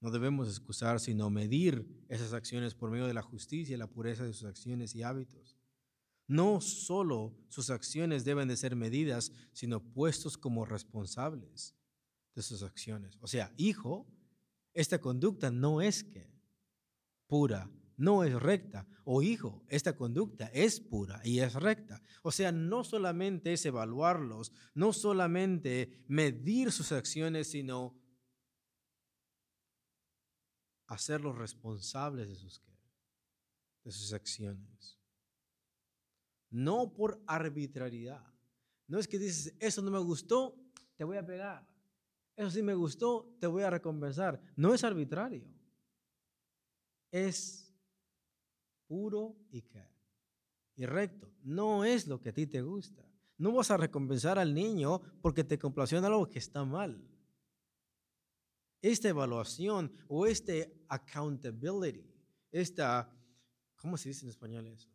No 0.00 0.10
debemos 0.10 0.48
excusar, 0.48 0.98
sino 0.98 1.28
medir 1.28 1.86
esas 2.08 2.32
acciones 2.32 2.74
por 2.74 2.90
medio 2.90 3.06
de 3.06 3.14
la 3.14 3.22
justicia 3.22 3.74
y 3.74 3.78
la 3.78 3.86
pureza 3.86 4.24
de 4.24 4.32
sus 4.32 4.44
acciones 4.44 4.94
y 4.94 5.02
hábitos. 5.02 5.56
No 6.26 6.60
solo 6.60 7.36
sus 7.48 7.70
acciones 7.70 8.24
deben 8.24 8.48
de 8.48 8.56
ser 8.56 8.76
medidas, 8.76 9.32
sino 9.52 9.82
puestos 9.82 10.38
como 10.38 10.64
responsables 10.64 11.74
de 12.34 12.42
sus 12.42 12.62
acciones. 12.62 13.18
O 13.20 13.26
sea, 13.26 13.52
hijo, 13.56 14.06
esta 14.72 15.00
conducta 15.00 15.50
no 15.50 15.82
es 15.82 16.04
que 16.04 16.30
pura, 17.26 17.70
no 17.96 18.24
es 18.24 18.32
recta. 18.34 18.86
O 19.04 19.22
hijo, 19.22 19.64
esta 19.68 19.96
conducta 19.96 20.46
es 20.54 20.80
pura 20.80 21.20
y 21.24 21.40
es 21.40 21.54
recta. 21.54 22.00
O 22.22 22.32
sea, 22.32 22.52
no 22.52 22.84
solamente 22.84 23.52
es 23.52 23.66
evaluarlos, 23.66 24.52
no 24.74 24.92
solamente 24.92 26.04
medir 26.08 26.72
sus 26.72 26.92
acciones, 26.92 27.50
sino 27.50 27.99
hacerlos 30.90 31.38
responsables 31.38 32.28
de 32.28 32.34
sus, 32.34 32.60
de 33.84 33.92
sus 33.92 34.12
acciones. 34.12 34.98
No 36.50 36.92
por 36.92 37.22
arbitrariedad. 37.26 38.26
No 38.88 38.98
es 38.98 39.06
que 39.06 39.18
dices, 39.18 39.54
eso 39.60 39.82
no 39.82 39.90
me 39.92 40.00
gustó, 40.00 40.56
te 40.96 41.04
voy 41.04 41.16
a 41.16 41.24
pegar. 41.24 41.64
Eso 42.34 42.50
sí 42.50 42.62
me 42.62 42.74
gustó, 42.74 43.36
te 43.38 43.46
voy 43.46 43.62
a 43.62 43.70
recompensar. 43.70 44.40
No 44.56 44.74
es 44.74 44.82
arbitrario. 44.82 45.46
Es 47.12 47.72
puro 48.88 49.36
y, 49.52 49.62
y 50.74 50.86
recto. 50.86 51.32
No 51.44 51.84
es 51.84 52.08
lo 52.08 52.20
que 52.20 52.30
a 52.30 52.34
ti 52.34 52.48
te 52.48 52.62
gusta. 52.62 53.08
No 53.38 53.52
vas 53.52 53.70
a 53.70 53.76
recompensar 53.76 54.40
al 54.40 54.52
niño 54.52 55.00
porque 55.22 55.44
te 55.44 55.58
complació 55.58 55.98
en 55.98 56.04
algo 56.04 56.28
que 56.28 56.40
está 56.40 56.64
mal 56.64 57.09
esta 58.82 59.08
evaluación 59.08 59.92
o 60.08 60.26
este 60.26 60.84
accountability, 60.88 62.04
esta, 62.50 63.10
¿cómo 63.76 63.96
se 63.96 64.10
dice 64.10 64.24
en 64.24 64.30
español 64.30 64.66
eso? 64.66 64.88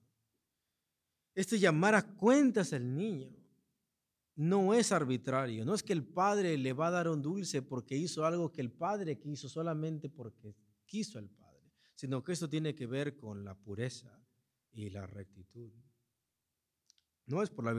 Este 1.34 1.60
llamar 1.60 1.96
a 1.96 2.16
cuentas 2.16 2.74
al 2.74 2.96
niño 2.96 3.30
no 4.36 4.74
es 4.74 4.92
arbitrario, 4.92 5.66
no 5.66 5.74
es 5.74 5.84
que 5.84 5.94
el 5.94 6.06
padre 6.06 6.58
le 6.58 6.74
va 6.74 6.88
a 6.88 6.92
dar 6.92 7.08
un 7.08 7.22
dulce 7.22 7.62
porque 7.62 7.96
hizo 7.96 8.26
algo 8.26 8.52
que 8.52 8.62
el 8.62 8.72
padre 8.72 9.20
quiso 9.20 9.48
solamente 9.48 10.10
porque 10.10 10.56
quiso 10.86 11.20
el 11.20 11.30
padre, 11.30 11.72
sino 11.94 12.24
que 12.24 12.34
esto 12.34 12.50
tiene 12.50 12.76
que 12.76 12.86
ver 12.86 13.16
con 13.16 13.46
la 13.46 13.56
pureza 13.56 14.22
y 14.72 14.90
la 14.90 15.08
rectitud. 15.08 15.72
No 17.28 17.42
es 17.42 17.50
por 17.50 17.66
la 17.66 17.72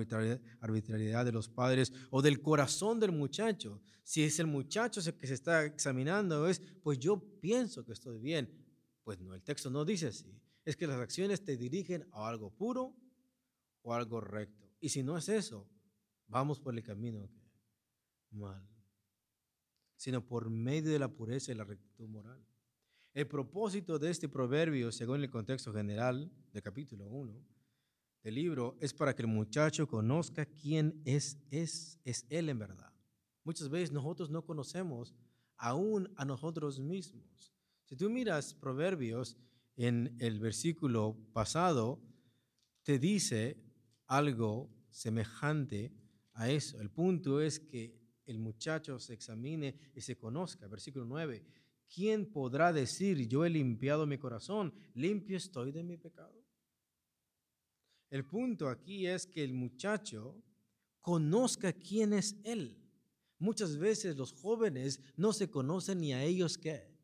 arbitrariedad 0.60 1.24
de 1.24 1.32
los 1.32 1.48
padres 1.48 1.92
o 2.10 2.20
del 2.20 2.42
corazón 2.42 2.98
del 2.98 3.12
muchacho. 3.12 3.80
Si 4.02 4.24
es 4.24 4.38
el 4.40 4.46
muchacho 4.46 5.00
que 5.18 5.26
se 5.26 5.34
está 5.34 5.64
examinando, 5.64 6.48
es, 6.48 6.60
pues 6.82 6.98
yo 6.98 7.20
pienso 7.40 7.84
que 7.84 7.92
estoy 7.92 8.18
bien. 8.18 8.50
Pues 9.04 9.20
no, 9.20 9.34
el 9.34 9.42
texto 9.42 9.70
no 9.70 9.84
dice 9.84 10.08
así. 10.08 10.40
Es 10.64 10.76
que 10.76 10.88
las 10.88 10.98
acciones 10.98 11.44
te 11.44 11.56
dirigen 11.56 12.08
a 12.12 12.28
algo 12.28 12.50
puro 12.50 12.96
o 13.82 13.94
algo 13.94 14.20
recto. 14.20 14.68
Y 14.80 14.88
si 14.88 15.04
no 15.04 15.16
es 15.16 15.28
eso, 15.28 15.68
vamos 16.26 16.58
por 16.58 16.74
el 16.74 16.82
camino 16.82 17.30
mal. 18.32 18.68
Sino 19.96 20.26
por 20.26 20.50
medio 20.50 20.90
de 20.90 20.98
la 20.98 21.08
pureza 21.08 21.52
y 21.52 21.54
la 21.54 21.64
rectitud 21.64 22.08
moral. 22.08 22.44
El 23.14 23.28
propósito 23.28 23.98
de 23.98 24.10
este 24.10 24.28
proverbio, 24.28 24.90
según 24.90 25.22
el 25.22 25.30
contexto 25.30 25.72
general 25.72 26.30
del 26.52 26.62
capítulo 26.62 27.06
1, 27.06 27.55
del 28.26 28.34
libro 28.34 28.76
es 28.80 28.92
para 28.92 29.14
que 29.14 29.22
el 29.22 29.28
muchacho 29.28 29.86
conozca 29.86 30.46
quién 30.46 31.00
es, 31.04 31.38
es, 31.48 32.00
es 32.04 32.26
él 32.28 32.48
en 32.48 32.58
verdad. 32.58 32.92
Muchas 33.44 33.68
veces 33.68 33.92
nosotros 33.92 34.30
no 34.30 34.44
conocemos 34.44 35.14
aún 35.56 36.12
a 36.16 36.24
nosotros 36.24 36.80
mismos. 36.80 37.54
Si 37.84 37.94
tú 37.94 38.10
miras 38.10 38.52
Proverbios 38.52 39.36
en 39.76 40.16
el 40.18 40.40
versículo 40.40 41.16
pasado, 41.32 42.02
te 42.82 42.98
dice 42.98 43.62
algo 44.08 44.72
semejante 44.90 45.92
a 46.32 46.50
eso. 46.50 46.80
El 46.80 46.90
punto 46.90 47.40
es 47.40 47.60
que 47.60 47.96
el 48.24 48.40
muchacho 48.40 48.98
se 48.98 49.14
examine 49.14 49.92
y 49.94 50.00
se 50.00 50.16
conozca. 50.16 50.66
Versículo 50.66 51.04
9. 51.04 51.44
¿Quién 51.94 52.26
podrá 52.26 52.72
decir, 52.72 53.28
yo 53.28 53.44
he 53.44 53.50
limpiado 53.50 54.04
mi 54.04 54.18
corazón, 54.18 54.74
limpio 54.94 55.36
estoy 55.36 55.70
de 55.70 55.84
mi 55.84 55.96
pecado? 55.96 56.45
El 58.10 58.24
punto 58.24 58.68
aquí 58.68 59.06
es 59.06 59.26
que 59.26 59.42
el 59.42 59.52
muchacho 59.52 60.42
conozca 61.00 61.72
quién 61.72 62.12
es 62.12 62.36
él. 62.44 62.82
Muchas 63.38 63.76
veces 63.76 64.16
los 64.16 64.32
jóvenes 64.32 65.00
no 65.16 65.32
se 65.32 65.50
conocen 65.50 66.00
ni 66.00 66.12
a 66.12 66.22
ellos 66.22 66.56
qué, 66.56 66.96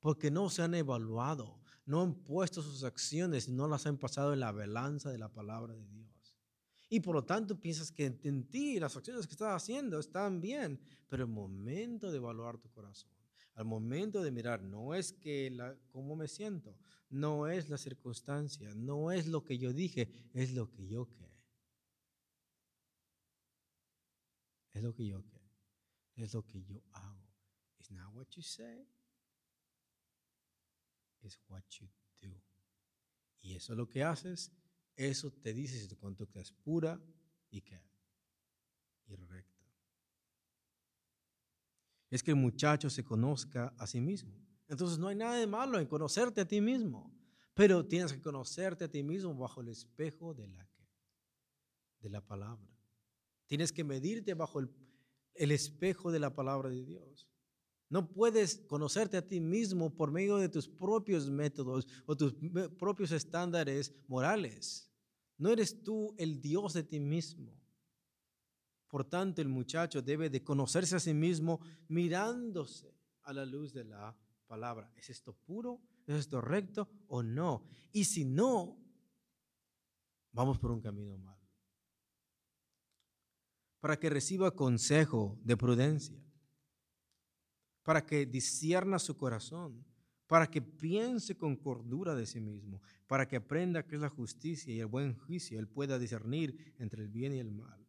porque 0.00 0.30
no 0.30 0.50
se 0.50 0.62
han 0.62 0.74
evaluado, 0.74 1.60
no 1.86 2.02
han 2.02 2.14
puesto 2.14 2.62
sus 2.62 2.84
acciones, 2.84 3.48
no 3.48 3.66
las 3.66 3.86
han 3.86 3.96
pasado 3.96 4.32
en 4.32 4.40
la 4.40 4.52
balanza 4.52 5.10
de 5.10 5.18
la 5.18 5.32
palabra 5.32 5.74
de 5.74 5.86
Dios. 5.86 6.36
Y 6.90 7.00
por 7.00 7.14
lo 7.14 7.24
tanto 7.24 7.58
piensas 7.58 7.90
que 7.90 8.18
en 8.22 8.48
ti 8.48 8.78
las 8.78 8.96
acciones 8.96 9.26
que 9.26 9.32
estás 9.32 9.62
haciendo 9.62 9.98
están 9.98 10.40
bien, 10.40 10.80
pero 11.08 11.24
el 11.24 11.30
momento 11.30 12.10
de 12.10 12.18
evaluar 12.18 12.58
tu 12.58 12.70
corazón, 12.70 13.10
al 13.58 13.64
momento 13.64 14.22
de 14.22 14.30
mirar, 14.30 14.62
no 14.62 14.94
es 14.94 15.12
que 15.12 15.50
la, 15.50 15.76
cómo 15.90 16.16
me 16.16 16.28
siento, 16.28 16.76
no 17.10 17.48
es 17.48 17.68
la 17.68 17.76
circunstancia, 17.76 18.72
no 18.74 19.10
es 19.10 19.26
lo 19.26 19.44
que 19.44 19.58
yo 19.58 19.72
dije, 19.72 20.08
es 20.32 20.52
lo 20.52 20.70
que 20.70 20.86
yo 20.86 21.08
qué. 21.12 21.28
Es 24.72 24.82
lo 24.82 24.94
que 24.94 25.06
yo 25.06 25.24
qué. 25.26 25.40
Es 26.14 26.34
lo 26.34 26.46
que 26.46 26.62
yo 26.62 26.82
hago. 26.92 27.28
It's 27.78 27.90
not 27.90 28.14
what 28.14 28.28
you 28.30 28.42
say. 28.42 28.86
It's 31.22 31.40
what 31.48 31.64
you 31.70 31.88
do. 32.20 32.40
Y 33.40 33.54
eso 33.54 33.72
es 33.72 33.76
lo 33.76 33.88
que 33.88 34.04
haces 34.04 34.52
eso 34.98 35.30
te 35.30 35.54
dice 35.54 35.78
si 35.78 35.86
tu 35.86 35.96
conducta 35.96 36.40
es 36.40 36.50
pura 36.50 37.00
y 37.50 37.60
qué? 37.60 37.80
Y 39.06 39.14
recta. 39.14 39.57
Es 42.10 42.22
que 42.22 42.30
el 42.30 42.36
muchacho 42.36 42.88
se 42.90 43.04
conozca 43.04 43.74
a 43.78 43.86
sí 43.86 44.00
mismo. 44.00 44.34
Entonces 44.68 44.98
no 44.98 45.08
hay 45.08 45.16
nada 45.16 45.36
de 45.36 45.46
malo 45.46 45.78
en 45.78 45.86
conocerte 45.86 46.40
a 46.40 46.48
ti 46.48 46.60
mismo, 46.60 47.12
pero 47.54 47.86
tienes 47.86 48.12
que 48.12 48.20
conocerte 48.20 48.84
a 48.84 48.90
ti 48.90 49.02
mismo 49.02 49.34
bajo 49.34 49.60
el 49.60 49.68
espejo 49.68 50.34
de 50.34 50.48
la 50.48 50.68
de 52.00 52.10
la 52.10 52.20
palabra. 52.20 52.68
Tienes 53.46 53.72
que 53.72 53.84
medirte 53.84 54.34
bajo 54.34 54.60
el, 54.60 54.70
el 55.34 55.52
espejo 55.52 56.10
de 56.12 56.20
la 56.20 56.34
palabra 56.34 56.68
de 56.68 56.84
Dios. 56.84 57.28
No 57.88 58.12
puedes 58.12 58.58
conocerte 58.66 59.16
a 59.16 59.26
ti 59.26 59.40
mismo 59.40 59.94
por 59.94 60.10
medio 60.10 60.36
de 60.36 60.48
tus 60.48 60.68
propios 60.68 61.30
métodos 61.30 61.86
o 62.04 62.16
tus 62.16 62.34
propios 62.78 63.12
estándares 63.12 63.94
morales. 64.06 64.92
No 65.38 65.50
eres 65.50 65.82
tú 65.82 66.14
el 66.18 66.40
Dios 66.40 66.74
de 66.74 66.82
ti 66.82 67.00
mismo. 67.00 67.57
Por 68.88 69.04
tanto, 69.04 69.42
el 69.42 69.48
muchacho 69.48 70.00
debe 70.02 70.30
de 70.30 70.42
conocerse 70.42 70.96
a 70.96 71.00
sí 71.00 71.12
mismo 71.12 71.60
mirándose 71.88 72.94
a 73.22 73.32
la 73.32 73.44
luz 73.44 73.72
de 73.72 73.84
la 73.84 74.16
palabra. 74.46 74.90
¿Es 74.96 75.10
esto 75.10 75.34
puro? 75.34 75.80
¿Es 76.06 76.16
esto 76.16 76.40
recto 76.40 76.88
o 77.08 77.22
no? 77.22 77.64
Y 77.92 78.04
si 78.04 78.24
no, 78.24 78.78
vamos 80.32 80.58
por 80.58 80.70
un 80.70 80.80
camino 80.80 81.18
malo. 81.18 81.38
Para 83.80 83.98
que 83.98 84.10
reciba 84.10 84.56
consejo 84.56 85.38
de 85.44 85.56
prudencia, 85.56 86.18
para 87.82 88.04
que 88.04 88.26
discierna 88.26 88.98
su 88.98 89.16
corazón, 89.16 89.84
para 90.26 90.50
que 90.50 90.60
piense 90.60 91.36
con 91.36 91.56
cordura 91.56 92.14
de 92.14 92.26
sí 92.26 92.40
mismo, 92.40 92.82
para 93.06 93.26
que 93.26 93.36
aprenda 93.36 93.86
qué 93.86 93.96
es 93.96 94.02
la 94.02 94.10
justicia 94.10 94.74
y 94.74 94.80
el 94.80 94.86
buen 94.86 95.14
juicio, 95.14 95.58
él 95.58 95.68
pueda 95.68 95.98
discernir 95.98 96.74
entre 96.78 97.02
el 97.02 97.08
bien 97.08 97.32
y 97.32 97.38
el 97.38 97.50
mal, 97.50 97.87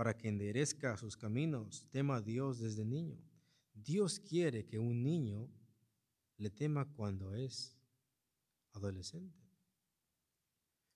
para 0.00 0.16
que 0.16 0.28
enderezca 0.28 0.96
sus 0.96 1.14
caminos, 1.14 1.86
tema 1.90 2.16
a 2.16 2.20
Dios 2.22 2.58
desde 2.58 2.86
niño. 2.86 3.18
Dios 3.74 4.18
quiere 4.18 4.64
que 4.64 4.78
un 4.78 5.02
niño 5.02 5.50
le 6.38 6.48
tema 6.48 6.86
cuando 6.86 7.34
es 7.34 7.76
adolescente. 8.72 9.38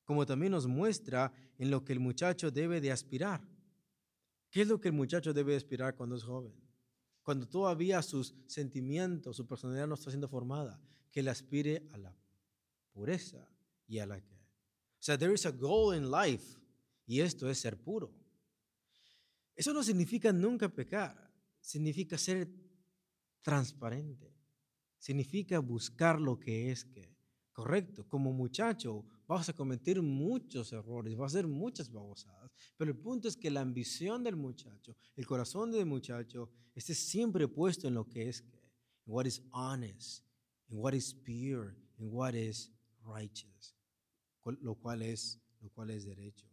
Como 0.04 0.24
también 0.24 0.52
nos 0.52 0.66
muestra 0.66 1.34
en 1.58 1.70
lo 1.70 1.84
que 1.84 1.92
el 1.92 2.00
muchacho 2.00 2.50
debe 2.50 2.80
de 2.80 2.92
aspirar. 2.92 3.46
¿Qué 4.48 4.62
es 4.62 4.68
lo 4.68 4.80
que 4.80 4.88
el 4.88 4.94
muchacho 4.94 5.34
debe 5.34 5.54
aspirar 5.54 5.94
cuando 5.96 6.16
es 6.16 6.22
joven? 6.22 6.54
cuando 7.22 7.46
todavía 7.46 8.00
sus 8.00 8.34
sentimientos, 8.46 9.36
su 9.36 9.46
personalidad 9.46 9.86
no 9.86 9.96
está 9.96 10.08
siendo 10.10 10.28
formada, 10.28 10.80
que 11.10 11.22
le 11.22 11.28
aspire 11.28 11.86
a 11.92 11.98
la 11.98 12.16
pureza 12.90 13.50
y 13.86 13.98
a 13.98 14.06
la 14.06 14.18
que. 14.18 14.34
O 14.34 15.02
sea, 15.02 15.18
there 15.18 15.34
is 15.34 15.44
a 15.44 15.50
goal 15.50 15.94
in 15.94 16.10
life 16.10 16.58
y 17.04 17.20
esto 17.20 17.50
es 17.50 17.58
ser 17.58 17.76
puro. 17.76 18.23
Eso 19.54 19.72
no 19.72 19.82
significa 19.82 20.32
nunca 20.32 20.68
pecar, 20.68 21.32
significa 21.60 22.18
ser 22.18 22.48
transparente, 23.40 24.34
significa 24.98 25.58
buscar 25.60 26.20
lo 26.20 26.38
que 26.38 26.70
es 26.70 26.84
que. 26.84 27.14
Correcto, 27.52 28.08
como 28.08 28.32
muchacho 28.32 29.04
vas 29.28 29.48
a 29.48 29.52
cometer 29.52 30.02
muchos 30.02 30.72
errores, 30.72 31.16
vas 31.16 31.34
a 31.34 31.38
hacer 31.38 31.46
muchas 31.46 31.90
babosadas, 31.90 32.50
pero 32.76 32.90
el 32.90 32.96
punto 32.96 33.28
es 33.28 33.36
que 33.36 33.50
la 33.50 33.60
ambición 33.60 34.24
del 34.24 34.34
muchacho, 34.34 34.96
el 35.14 35.26
corazón 35.26 35.70
del 35.70 35.86
muchacho, 35.86 36.50
esté 36.74 36.94
siempre 36.94 37.46
puesto 37.46 37.86
en 37.86 37.94
lo 37.94 38.08
que 38.08 38.28
es, 38.28 38.40
en 39.06 39.12
what 39.12 39.26
is 39.26 39.40
honest, 39.52 40.24
en 40.68 40.78
what 40.78 40.94
is 40.94 41.14
pure, 41.14 41.76
en 41.98 42.08
what 42.10 42.34
is 42.34 42.72
righteous, 43.06 43.76
lo 44.60 44.74
cual 44.74 45.02
es, 45.02 45.40
lo 45.60 45.70
cual 45.70 45.90
es 45.90 46.04
derecho. 46.04 46.48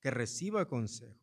Que 0.00 0.10
reciba 0.10 0.66
consejo, 0.66 1.19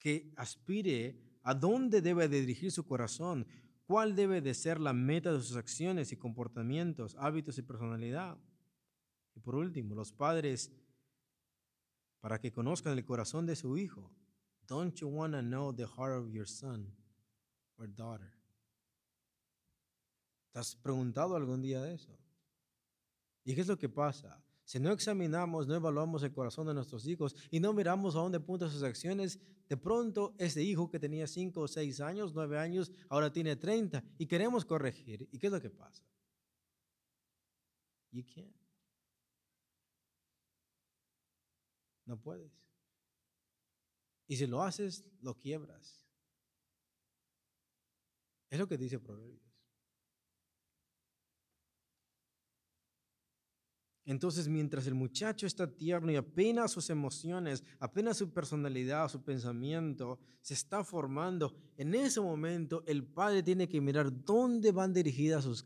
que 0.00 0.32
aspire 0.36 1.20
a 1.42 1.54
dónde 1.54 2.00
debe 2.00 2.28
dirigir 2.28 2.72
su 2.72 2.84
corazón, 2.84 3.46
cuál 3.84 4.16
debe 4.16 4.40
de 4.40 4.54
ser 4.54 4.80
la 4.80 4.92
meta 4.92 5.32
de 5.32 5.40
sus 5.40 5.56
acciones 5.56 6.10
y 6.10 6.16
comportamientos, 6.16 7.14
hábitos 7.18 7.58
y 7.58 7.62
personalidad. 7.62 8.36
Y 9.36 9.40
por 9.40 9.54
último, 9.54 9.94
los 9.94 10.12
padres, 10.12 10.72
para 12.20 12.40
que 12.40 12.50
conozcan 12.50 12.98
el 12.98 13.04
corazón 13.04 13.46
de 13.46 13.54
su 13.54 13.76
hijo. 13.76 14.10
Don't 14.66 14.94
you 15.00 15.08
want 15.08 15.34
to 15.34 15.42
know 15.42 15.72
the 15.72 15.86
heart 15.86 16.16
of 16.16 16.30
your 16.30 16.46
son 16.46 16.92
or 17.76 17.88
daughter? 17.88 18.32
¿Te 20.52 20.58
has 20.58 20.74
preguntado 20.74 21.36
algún 21.36 21.62
día 21.62 21.80
de 21.82 21.94
eso? 21.94 22.16
¿Y 23.44 23.54
qué 23.54 23.60
es 23.60 23.68
lo 23.68 23.78
que 23.78 23.88
pasa? 23.88 24.42
Si 24.64 24.78
no 24.78 24.92
examinamos, 24.92 25.66
no 25.66 25.74
evaluamos 25.74 26.22
el 26.22 26.32
corazón 26.32 26.68
de 26.68 26.74
nuestros 26.74 27.06
hijos 27.06 27.34
y 27.50 27.58
no 27.58 27.72
miramos 27.72 28.14
a 28.14 28.20
dónde 28.20 28.38
apuntan 28.38 28.70
sus 28.70 28.82
acciones, 28.82 29.40
de 29.70 29.76
pronto 29.76 30.34
ese 30.36 30.64
hijo 30.64 30.90
que 30.90 30.98
tenía 30.98 31.28
5 31.28 31.60
o 31.60 31.68
6 31.68 32.00
años, 32.00 32.34
9 32.34 32.58
años, 32.58 32.90
ahora 33.08 33.32
tiene 33.32 33.54
30 33.54 34.02
y 34.18 34.26
queremos 34.26 34.64
corregir. 34.64 35.28
¿Y 35.30 35.38
qué 35.38 35.46
es 35.46 35.52
lo 35.52 35.60
que 35.60 35.70
pasa? 35.70 36.04
You 38.10 38.24
can't. 38.34 38.52
No 42.04 42.20
puedes. 42.20 42.50
Y 44.26 44.36
si 44.36 44.48
lo 44.48 44.60
haces, 44.60 45.04
lo 45.20 45.38
quiebras. 45.38 46.04
Es 48.50 48.58
lo 48.58 48.66
que 48.66 48.76
dice 48.76 48.98
Proverbios. 48.98 49.49
Entonces, 54.10 54.48
mientras 54.48 54.88
el 54.88 54.96
muchacho 54.96 55.46
está 55.46 55.72
tierno 55.72 56.10
y 56.10 56.16
apenas 56.16 56.72
sus 56.72 56.90
emociones, 56.90 57.62
apenas 57.78 58.16
su 58.16 58.32
personalidad, 58.32 59.08
su 59.08 59.22
pensamiento 59.22 60.18
se 60.40 60.54
está 60.54 60.82
formando, 60.82 61.54
en 61.76 61.94
ese 61.94 62.20
momento 62.20 62.82
el 62.88 63.04
padre 63.04 63.40
tiene 63.44 63.68
que 63.68 63.80
mirar 63.80 64.10
dónde 64.24 64.72
van 64.72 64.92
dirigidas 64.92 65.44
sus 65.44 65.64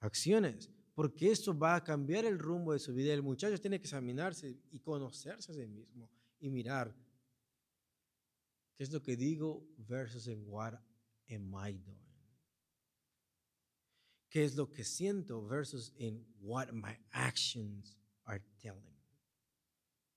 acciones, 0.00 0.70
porque 0.94 1.30
eso 1.30 1.54
va 1.54 1.74
a 1.74 1.84
cambiar 1.84 2.24
el 2.24 2.38
rumbo 2.38 2.72
de 2.72 2.78
su 2.78 2.94
vida. 2.94 3.12
El 3.12 3.22
muchacho 3.22 3.60
tiene 3.60 3.78
que 3.78 3.84
examinarse 3.84 4.58
y 4.70 4.78
conocerse 4.78 5.52
a 5.52 5.54
sí 5.54 5.66
mismo 5.66 6.08
y 6.40 6.48
mirar 6.48 6.96
qué 8.78 8.82
es 8.82 8.90
lo 8.90 9.02
que 9.02 9.14
digo 9.14 9.62
versus 9.76 10.26
en 10.26 10.42
what 10.48 10.72
am 11.28 11.52
I 11.68 11.74
doing 11.74 12.03
qué 14.34 14.42
es 14.42 14.56
lo 14.56 14.68
que 14.68 14.82
siento 14.82 15.46
versus 15.46 15.92
en 15.96 16.26
what 16.40 16.72
my 16.72 16.98
actions 17.12 17.96
are 18.24 18.42
telling. 18.58 18.98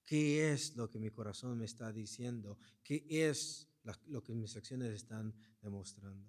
¿Qué 0.08 0.52
es 0.52 0.76
lo 0.76 0.90
que 0.90 0.98
mi 0.98 1.12
corazón 1.12 1.56
me 1.60 1.66
está 1.66 1.94
diciendo? 1.94 2.58
¿Qué 2.82 3.06
es 3.08 3.70
lo 4.08 4.24
que 4.24 4.34
mis 4.34 4.56
acciones 4.56 4.92
están 4.92 5.36
demostrando? 5.62 6.28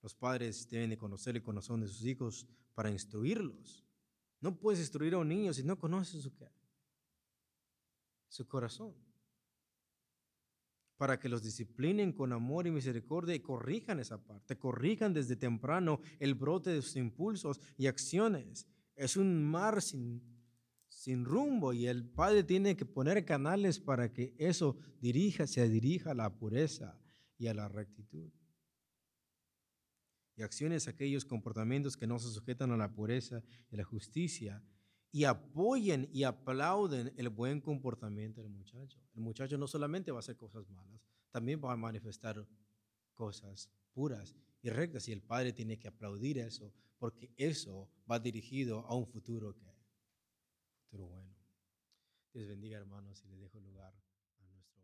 Los 0.00 0.14
padres 0.14 0.70
deben 0.70 0.90
de 0.90 0.96
conocer 0.96 1.34
el 1.34 1.42
corazón 1.42 1.80
de 1.80 1.88
sus 1.88 2.04
hijos 2.04 2.46
para 2.72 2.88
instruirlos, 2.88 3.84
No 4.40 4.56
puedes 4.56 4.78
instruir 4.78 5.14
a 5.14 5.18
un 5.18 5.28
niño 5.28 5.52
si 5.52 5.64
no 5.64 5.76
conoces 5.76 6.22
su, 6.22 6.32
su 8.28 8.46
corazón. 8.46 8.94
Para 10.96 11.18
que 11.18 11.28
los 11.28 11.42
disciplinen 11.42 12.12
con 12.12 12.32
amor 12.32 12.66
y 12.66 12.70
misericordia 12.70 13.34
y 13.34 13.40
corrijan 13.40 13.98
esa 13.98 14.22
parte, 14.22 14.56
corrijan 14.56 15.12
desde 15.12 15.36
temprano 15.36 16.00
el 16.20 16.34
brote 16.34 16.70
de 16.70 16.82
sus 16.82 16.96
impulsos 16.96 17.60
y 17.76 17.86
acciones. 17.86 18.66
Es 18.94 19.16
un 19.16 19.42
mar 19.42 19.82
sin, 19.82 20.22
sin 20.88 21.24
rumbo 21.24 21.72
y 21.72 21.86
el 21.86 22.04
padre 22.04 22.44
tiene 22.44 22.76
que 22.76 22.86
poner 22.86 23.24
canales 23.24 23.80
para 23.80 24.12
que 24.12 24.34
eso 24.38 24.76
dirija, 25.00 25.46
se 25.46 25.68
dirija 25.68 26.12
a 26.12 26.14
la 26.14 26.32
pureza 26.32 27.00
y 27.38 27.48
a 27.48 27.54
la 27.54 27.68
rectitud 27.68 28.30
y 30.36 30.42
acciones 30.42 30.88
aquellos 30.88 31.24
comportamientos 31.24 31.96
que 31.96 32.06
no 32.06 32.18
se 32.18 32.30
sujetan 32.30 32.72
a 32.72 32.76
la 32.76 32.92
pureza 32.92 33.42
y 33.70 33.76
la 33.76 33.84
justicia 33.84 34.62
y 35.14 35.24
apoyen 35.26 36.10
y 36.12 36.24
aplauden 36.24 37.12
el 37.16 37.28
buen 37.28 37.60
comportamiento 37.60 38.42
del 38.42 38.50
muchacho. 38.50 38.98
El 39.14 39.20
muchacho 39.20 39.56
no 39.56 39.68
solamente 39.68 40.10
va 40.10 40.18
a 40.18 40.26
hacer 40.26 40.36
cosas 40.36 40.68
malas, 40.70 41.00
también 41.30 41.60
va 41.64 41.72
a 41.72 41.76
manifestar 41.76 42.44
cosas 43.14 43.70
puras 43.92 44.34
y 44.60 44.70
rectas 44.70 45.06
y 45.06 45.12
el 45.12 45.22
padre 45.22 45.52
tiene 45.52 45.78
que 45.78 45.86
aplaudir 45.86 46.38
eso 46.38 46.72
porque 46.98 47.30
eso 47.36 47.88
va 48.10 48.18
dirigido 48.18 48.84
a 48.88 48.96
un 48.96 49.06
futuro 49.06 49.54
que 49.54 49.62
futuro 50.90 51.06
bueno. 51.06 51.32
Dios 52.32 52.48
bendiga 52.48 52.78
hermanos 52.78 53.22
y 53.24 53.28
le 53.28 53.36
dejo 53.36 53.60
lugar 53.60 53.94
a 54.40 54.48
nuestro 54.48 54.82